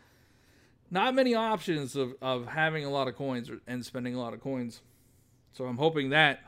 not 0.91 1.15
many 1.15 1.35
options 1.35 1.97
of, 1.97 2.15
of 2.23 2.47
having 2.47 2.85
a 2.85 2.91
lot 2.91 3.09
of 3.09 3.17
coins 3.17 3.51
and 3.67 3.85
spending 3.85 4.15
a 4.15 4.21
lot 4.21 4.33
of 4.33 4.41
coins. 4.41 4.81
So 5.53 5.67
I'm 5.67 5.77
hoping 5.77 6.11
that 6.11 6.41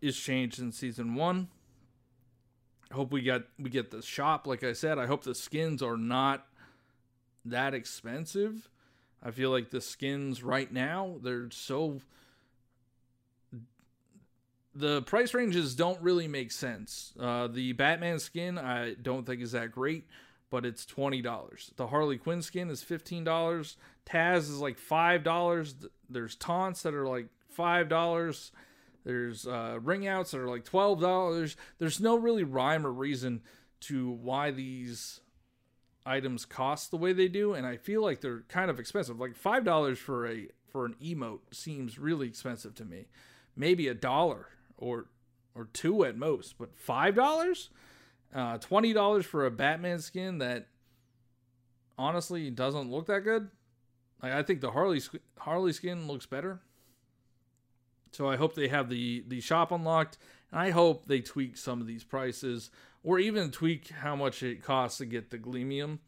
is 0.00 0.18
changed 0.18 0.58
in 0.58 0.72
season 0.72 1.14
one. 1.14 1.48
I 2.90 2.94
hope 2.94 3.12
we 3.12 3.22
get 3.22 3.42
we 3.58 3.70
get 3.70 3.90
the 3.90 4.02
shop. 4.02 4.46
Like 4.46 4.62
I 4.62 4.74
said, 4.74 4.98
I 4.98 5.06
hope 5.06 5.24
the 5.24 5.34
skins 5.34 5.82
are 5.82 5.96
not 5.96 6.46
that 7.44 7.74
expensive. 7.74 8.68
I 9.22 9.30
feel 9.30 9.50
like 9.50 9.70
the 9.70 9.80
skins 9.80 10.42
right 10.42 10.70
now 10.70 11.16
they're 11.22 11.48
so 11.50 12.00
the 14.74 15.02
price 15.02 15.34
ranges 15.34 15.74
don't 15.74 16.00
really 16.00 16.28
make 16.28 16.50
sense. 16.52 17.12
Uh, 17.18 17.46
the 17.46 17.72
Batman 17.72 18.18
skin 18.18 18.58
I 18.58 18.94
don't 18.94 19.26
think 19.26 19.42
is 19.42 19.52
that 19.52 19.72
great, 19.72 20.06
but 20.50 20.64
it's 20.64 20.86
twenty 20.86 21.22
dollars. 21.22 21.72
The 21.76 21.88
Harley 21.88 22.18
Quinn 22.18 22.42
skin 22.42 22.70
is 22.70 22.82
fifteen 22.82 23.24
dollars. 23.24 23.76
Taz 24.06 24.38
is 24.38 24.58
like 24.58 24.78
five 24.78 25.24
dollars. 25.24 25.74
There's 26.08 26.36
taunts 26.36 26.82
that 26.82 26.94
are 26.94 27.06
like 27.06 27.26
five 27.48 27.88
dollars. 27.88 28.52
There's 29.04 29.46
uh, 29.46 29.78
ring 29.82 30.06
outs 30.06 30.30
that 30.30 30.40
are 30.40 30.48
like 30.48 30.64
twelve 30.64 31.00
dollars. 31.00 31.56
There's 31.78 32.00
no 32.00 32.16
really 32.16 32.44
rhyme 32.44 32.86
or 32.86 32.92
reason 32.92 33.42
to 33.80 34.10
why 34.10 34.52
these 34.52 35.20
items 36.06 36.44
cost 36.44 36.90
the 36.90 36.96
way 36.96 37.12
they 37.12 37.28
do, 37.28 37.54
and 37.54 37.66
I 37.66 37.76
feel 37.76 38.02
like 38.02 38.20
they're 38.20 38.42
kind 38.48 38.70
of 38.70 38.80
expensive. 38.80 39.20
Like 39.20 39.36
five 39.36 39.64
dollars 39.64 39.98
for 39.98 40.26
a 40.26 40.48
for 40.68 40.86
an 40.86 40.94
emote 41.02 41.40
seems 41.52 41.98
really 41.98 42.28
expensive 42.28 42.74
to 42.76 42.84
me. 42.84 43.08
Maybe 43.54 43.88
a 43.88 43.94
dollar 43.94 44.48
or 44.82 45.06
or 45.54 45.68
two 45.72 46.04
at 46.04 46.16
most, 46.16 46.56
but 46.58 46.74
five 46.76 47.14
dollars, 47.14 47.70
uh, 48.34 48.58
twenty 48.58 48.92
dollars 48.92 49.24
for 49.24 49.46
a 49.46 49.50
Batman 49.50 50.00
skin 50.00 50.38
that 50.38 50.68
honestly 51.96 52.50
doesn't 52.50 52.90
look 52.90 53.06
that 53.06 53.20
good. 53.20 53.48
Like 54.22 54.32
I 54.32 54.42
think 54.42 54.60
the 54.60 54.72
Harley 54.72 55.00
Harley 55.38 55.72
skin 55.72 56.06
looks 56.06 56.26
better. 56.26 56.60
So 58.12 58.28
I 58.28 58.36
hope 58.36 58.54
they 58.54 58.68
have 58.68 58.88
the 58.88 59.24
the 59.26 59.40
shop 59.40 59.72
unlocked, 59.72 60.18
and 60.50 60.60
I 60.60 60.70
hope 60.70 61.06
they 61.06 61.20
tweak 61.20 61.56
some 61.56 61.80
of 61.80 61.86
these 61.86 62.04
prices, 62.04 62.70
or 63.02 63.18
even 63.18 63.50
tweak 63.50 63.88
how 63.88 64.16
much 64.16 64.42
it 64.42 64.62
costs 64.62 64.98
to 64.98 65.06
get 65.06 65.30
the 65.30 65.38
Gleamium. 65.38 65.98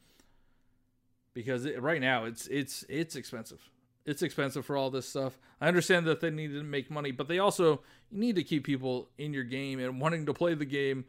Because 1.32 1.64
it, 1.64 1.80
right 1.82 2.00
now 2.00 2.24
it's 2.24 2.46
it's 2.48 2.84
it's 2.88 3.16
expensive. 3.16 3.68
It's 4.06 4.22
expensive 4.22 4.66
for 4.66 4.76
all 4.76 4.90
this 4.90 5.08
stuff. 5.08 5.38
I 5.60 5.68
understand 5.68 6.06
that 6.06 6.20
they 6.20 6.30
need 6.30 6.52
to 6.52 6.62
make 6.62 6.90
money, 6.90 7.10
but 7.10 7.26
they 7.26 7.38
also 7.38 7.80
need 8.10 8.36
to 8.36 8.42
keep 8.42 8.64
people 8.64 9.08
in 9.16 9.32
your 9.32 9.44
game 9.44 9.80
and 9.80 10.00
wanting 10.00 10.26
to 10.26 10.34
play 10.34 10.54
the 10.54 10.66
game, 10.66 11.06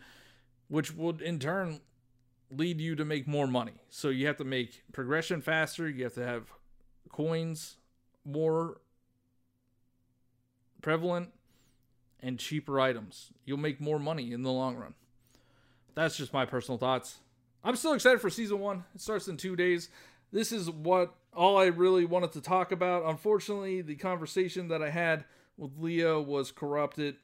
which 0.69 0.93
would 0.93 1.21
in 1.21 1.39
turn 1.39 1.81
lead 2.49 2.79
you 2.79 2.95
to 2.95 3.03
make 3.03 3.27
more 3.27 3.47
money. 3.47 3.73
So 3.89 4.09
you 4.09 4.27
have 4.27 4.37
to 4.37 4.45
make 4.45 4.83
progression 4.93 5.41
faster. 5.41 5.89
You 5.89 6.05
have 6.05 6.13
to 6.13 6.25
have 6.25 6.51
coins 7.09 7.77
more 8.23 8.79
prevalent 10.81 11.29
and 12.21 12.39
cheaper 12.39 12.79
items. 12.79 13.31
You'll 13.43 13.57
make 13.57 13.81
more 13.81 13.99
money 13.99 14.31
in 14.31 14.43
the 14.43 14.51
long 14.51 14.75
run. 14.75 14.93
That's 15.95 16.17
just 16.17 16.33
my 16.33 16.45
personal 16.45 16.77
thoughts. 16.77 17.19
I'm 17.63 17.75
still 17.75 17.93
excited 17.93 18.21
for 18.21 18.29
season 18.29 18.59
one. 18.59 18.83
It 18.93 19.01
starts 19.01 19.27
in 19.27 19.37
two 19.37 19.55
days. 19.55 19.89
This 20.35 20.51
is 20.51 20.69
what 20.69 21.15
all 21.33 21.57
I 21.57 21.67
really 21.67 22.03
wanted 22.03 22.33
to 22.33 22.41
talk 22.41 22.73
about. 22.73 23.05
Unfortunately, 23.05 23.81
the 23.81 23.95
conversation 23.95 24.67
that 24.67 24.81
I 24.81 24.89
had 24.89 25.23
with 25.55 25.79
Leo 25.79 26.21
was 26.21 26.51
corrupted. 26.51 27.15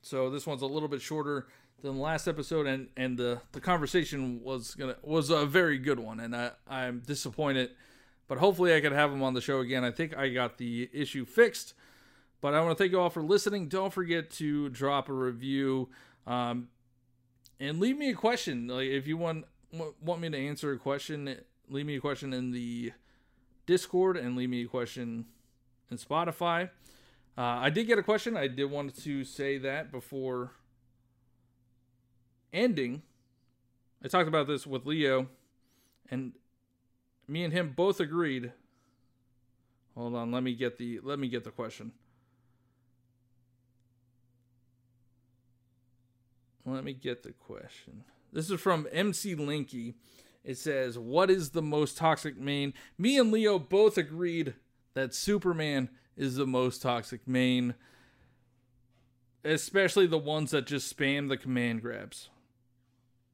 So 0.00 0.30
this 0.30 0.46
one's 0.46 0.62
a 0.62 0.66
little 0.66 0.88
bit 0.88 1.02
shorter 1.02 1.48
than 1.82 1.96
the 1.96 2.00
last 2.00 2.26
episode, 2.26 2.66
and 2.66 2.88
and 2.96 3.18
the 3.18 3.42
the 3.52 3.60
conversation 3.60 4.42
was 4.42 4.74
gonna 4.74 4.96
was 5.02 5.28
a 5.28 5.44
very 5.44 5.76
good 5.76 5.98
one, 5.98 6.20
and 6.20 6.34
I 6.34 6.52
I'm 6.66 7.00
disappointed, 7.00 7.72
but 8.28 8.38
hopefully 8.38 8.74
I 8.74 8.80
could 8.80 8.92
have 8.92 9.12
him 9.12 9.22
on 9.22 9.34
the 9.34 9.42
show 9.42 9.60
again. 9.60 9.84
I 9.84 9.90
think 9.90 10.16
I 10.16 10.30
got 10.30 10.56
the 10.56 10.88
issue 10.90 11.26
fixed. 11.26 11.74
But 12.40 12.54
I 12.54 12.60
want 12.60 12.78
to 12.78 12.82
thank 12.82 12.92
you 12.92 12.98
all 12.98 13.10
for 13.10 13.22
listening. 13.22 13.68
Don't 13.68 13.92
forget 13.92 14.30
to 14.32 14.70
drop 14.70 15.10
a 15.10 15.12
review 15.12 15.90
um, 16.26 16.68
and 17.60 17.78
leave 17.78 17.98
me 17.98 18.08
a 18.08 18.14
question. 18.14 18.68
Like 18.68 18.88
if 18.88 19.06
you 19.06 19.18
want 19.18 19.44
want 19.72 20.20
me 20.20 20.30
to 20.30 20.38
answer 20.38 20.72
a 20.72 20.78
question, 20.78 21.36
leave 21.68 21.86
me 21.86 21.96
a 21.96 22.00
question 22.00 22.32
in 22.32 22.50
the 22.50 22.92
Discord 23.66 24.16
and 24.16 24.36
leave 24.36 24.50
me 24.50 24.64
a 24.64 24.68
question 24.68 25.26
in 25.90 25.96
Spotify. 25.96 26.70
Uh, 27.36 27.40
I 27.40 27.70
did 27.70 27.86
get 27.86 27.98
a 27.98 28.02
question. 28.02 28.36
I 28.36 28.46
did 28.46 28.70
want 28.70 28.94
to 29.04 29.24
say 29.24 29.58
that 29.58 29.90
before 29.90 30.52
ending. 32.52 33.02
I 34.04 34.08
talked 34.08 34.28
about 34.28 34.46
this 34.46 34.66
with 34.66 34.84
Leo, 34.84 35.28
and 36.10 36.32
me 37.26 37.44
and 37.44 37.52
him 37.52 37.72
both 37.74 38.00
agreed. 38.00 38.52
Hold 39.96 40.14
on, 40.14 40.32
let 40.32 40.42
me 40.42 40.54
get 40.54 40.76
the 40.76 41.00
let 41.02 41.18
me 41.18 41.28
get 41.28 41.44
the 41.44 41.50
question. 41.50 41.92
Let 46.64 46.84
me 46.84 46.92
get 46.92 47.22
the 47.22 47.32
question. 47.32 48.04
This 48.32 48.50
is 48.50 48.60
from 48.60 48.88
MC 48.90 49.36
Linky. 49.36 49.94
It 50.44 50.56
says, 50.56 50.98
What 50.98 51.30
is 51.30 51.50
the 51.50 51.62
most 51.62 51.96
toxic 51.96 52.38
main? 52.38 52.74
Me 52.98 53.18
and 53.18 53.30
Leo 53.30 53.58
both 53.58 53.98
agreed 53.98 54.54
that 54.94 55.14
Superman 55.14 55.90
is 56.16 56.36
the 56.36 56.46
most 56.46 56.82
toxic 56.82 57.26
main, 57.26 57.74
especially 59.44 60.06
the 60.06 60.18
ones 60.18 60.50
that 60.50 60.66
just 60.66 60.94
spam 60.94 61.28
the 61.28 61.36
command 61.36 61.82
grabs. 61.82 62.30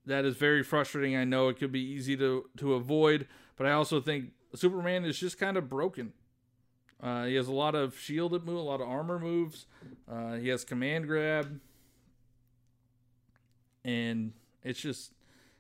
That 0.07 0.25
is 0.25 0.37
very 0.37 0.63
frustrating. 0.63 1.17
I 1.17 1.25
know 1.25 1.49
it 1.49 1.59
could 1.59 1.73
be 1.73 1.85
easy 1.85 2.17
to, 2.17 2.49
to 2.57 2.75
avoid, 2.75 3.27
but 3.57 3.67
I 3.67 3.73
also 3.73 4.01
think 4.01 4.31
Superman 4.55 5.05
is 5.05 5.19
just 5.19 5.39
kind 5.39 5.57
of 5.57 5.69
broken. 5.69 6.13
Uh, 7.01 7.27
he 7.27 7.35
has 7.35 7.47
a 7.47 7.53
lot 7.53 7.75
of 7.75 7.97
shielded 7.99 8.45
move, 8.45 8.57
a 8.57 8.63
lot 8.63 8.81
of 8.81 8.89
armor 8.89 9.19
moves. 9.19 9.67
Uh, 10.11 10.35
he 10.35 10.49
has 10.49 10.65
command 10.65 11.07
grab 11.07 11.61
and 13.85 14.33
it's 14.63 14.81
just 14.81 15.13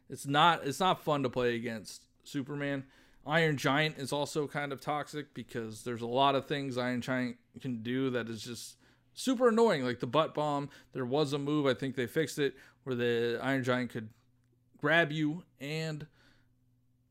it's 0.08 0.26
not 0.26 0.66
it's 0.66 0.80
not 0.80 1.02
fun 1.02 1.22
to 1.22 1.30
play 1.30 1.54
against 1.54 2.02
Superman. 2.24 2.84
Iron 3.26 3.56
Giant 3.56 3.98
is 3.98 4.12
also 4.12 4.46
kind 4.46 4.72
of 4.72 4.80
toxic 4.80 5.34
because 5.34 5.84
there's 5.84 6.00
a 6.00 6.06
lot 6.06 6.34
of 6.34 6.46
things 6.46 6.78
Iron 6.78 7.02
Giant 7.02 7.36
can 7.60 7.82
do 7.82 8.10
that 8.10 8.28
is 8.28 8.42
just 8.42 8.76
super 9.12 9.48
annoying. 9.48 9.84
Like 9.84 10.00
the 10.00 10.06
butt 10.06 10.34
bomb, 10.34 10.70
there 10.92 11.04
was 11.04 11.32
a 11.32 11.38
move 11.38 11.66
I 11.66 11.74
think 11.74 11.94
they 11.94 12.06
fixed 12.06 12.38
it 12.38 12.54
where 12.84 12.96
the 12.96 13.38
Iron 13.42 13.62
Giant 13.64 13.90
could 13.90 14.08
grab 14.78 15.12
you 15.12 15.42
and 15.60 16.06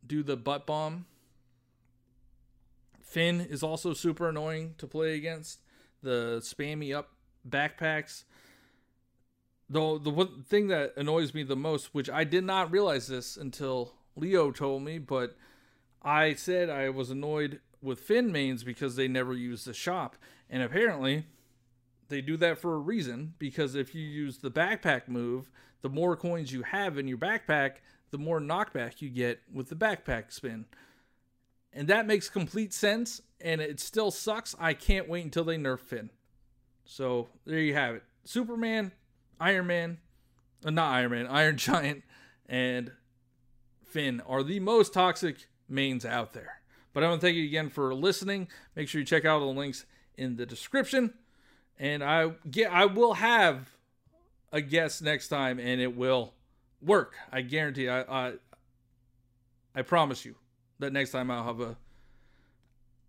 do 0.05 0.23
the 0.23 0.37
butt 0.37 0.65
bomb. 0.65 1.05
Finn 3.01 3.41
is 3.41 3.61
also 3.63 3.93
super 3.93 4.29
annoying 4.29 4.75
to 4.79 4.87
play 4.87 5.15
against. 5.15 5.61
The 6.01 6.39
spammy 6.41 6.95
up 6.95 7.09
backpacks 7.47 8.23
Though 9.69 9.97
the 9.97 10.09
one 10.09 10.43
thing 10.43 10.67
that 10.67 10.93
annoys 10.95 11.33
me 11.33 11.43
the 11.43 11.55
most, 11.55 11.93
which 11.93 12.09
I 12.09 12.23
did 12.23 12.43
not 12.43 12.71
realize 12.71 13.07
this 13.07 13.35
until 13.35 13.93
Leo 14.15 14.51
told 14.51 14.83
me, 14.83 14.97
but 14.97 15.35
I 16.01 16.33
said 16.35 16.69
I 16.69 16.89
was 16.89 17.09
annoyed 17.09 17.59
with 17.81 17.99
Finn 17.99 18.31
mains 18.31 18.63
because 18.63 18.95
they 18.95 19.07
never 19.07 19.33
use 19.33 19.65
the 19.65 19.73
shop. 19.73 20.15
And 20.49 20.63
apparently, 20.63 21.25
they 22.09 22.21
do 22.21 22.37
that 22.37 22.57
for 22.57 22.75
a 22.75 22.79
reason 22.79 23.33
because 23.37 23.75
if 23.75 23.93
you 23.93 24.01
use 24.01 24.37
the 24.37 24.51
backpack 24.51 25.07
move, 25.07 25.51
the 25.81 25.89
more 25.89 26.15
coins 26.15 26.51
you 26.51 26.63
have 26.63 26.97
in 26.97 27.07
your 27.07 27.17
backpack, 27.17 27.75
the 28.11 28.17
more 28.17 28.39
knockback 28.39 29.01
you 29.01 29.09
get 29.09 29.41
with 29.53 29.69
the 29.69 29.75
backpack 29.75 30.31
spin. 30.31 30.65
And 31.73 31.87
that 31.89 32.07
makes 32.07 32.29
complete 32.29 32.73
sense, 32.73 33.21
and 33.41 33.61
it 33.61 33.79
still 33.79 34.09
sucks. 34.09 34.55
I 34.59 34.73
can't 34.73 35.09
wait 35.09 35.25
until 35.25 35.43
they 35.43 35.57
nerf 35.57 35.79
Finn. 35.79 36.09
So 36.85 37.27
there 37.45 37.59
you 37.59 37.73
have 37.73 37.95
it. 37.95 38.03
Superman 38.23 38.91
Iron 39.39 39.67
Man, 39.67 39.97
uh, 40.65 40.69
not 40.69 40.93
Iron 40.93 41.11
Man, 41.11 41.27
Iron 41.29 41.57
Giant, 41.57 42.03
and 42.47 42.91
Finn 43.85 44.21
are 44.27 44.43
the 44.43 44.59
most 44.59 44.93
toxic 44.93 45.47
mains 45.69 46.05
out 46.05 46.33
there. 46.33 46.61
But 46.93 47.03
I 47.03 47.09
want 47.09 47.21
to 47.21 47.27
thank 47.27 47.37
you 47.37 47.45
again 47.45 47.69
for 47.69 47.93
listening. 47.93 48.47
Make 48.75 48.87
sure 48.87 48.99
you 48.99 49.05
check 49.05 49.25
out 49.25 49.39
the 49.39 49.45
links 49.45 49.85
in 50.17 50.35
the 50.35 50.45
description. 50.45 51.13
And 51.79 52.03
I 52.03 52.31
get 52.49 52.71
I 52.71 52.85
will 52.85 53.13
have 53.13 53.69
a 54.51 54.61
guest 54.61 55.03
next 55.03 55.27
time 55.27 55.59
and 55.59 55.79
it 55.79 55.95
will 55.95 56.33
work. 56.81 57.13
I 57.31 57.41
guarantee 57.41 57.87
I 57.87 58.01
I, 58.01 58.33
I 59.75 59.81
promise 59.83 60.25
you 60.25 60.35
that 60.79 60.91
next 60.91 61.11
time 61.11 61.29
I'll 61.29 61.43
have 61.43 61.61
a 61.61 61.77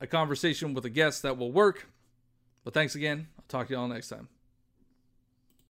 a 0.00 0.06
conversation 0.06 0.74
with 0.74 0.84
a 0.84 0.90
guest 0.90 1.22
that 1.22 1.38
will 1.38 1.50
work. 1.50 1.88
But 2.64 2.74
thanks 2.74 2.94
again. 2.94 3.28
I'll 3.38 3.44
talk 3.48 3.68
to 3.68 3.74
y'all 3.74 3.88
next 3.88 4.08
time. 4.08 4.28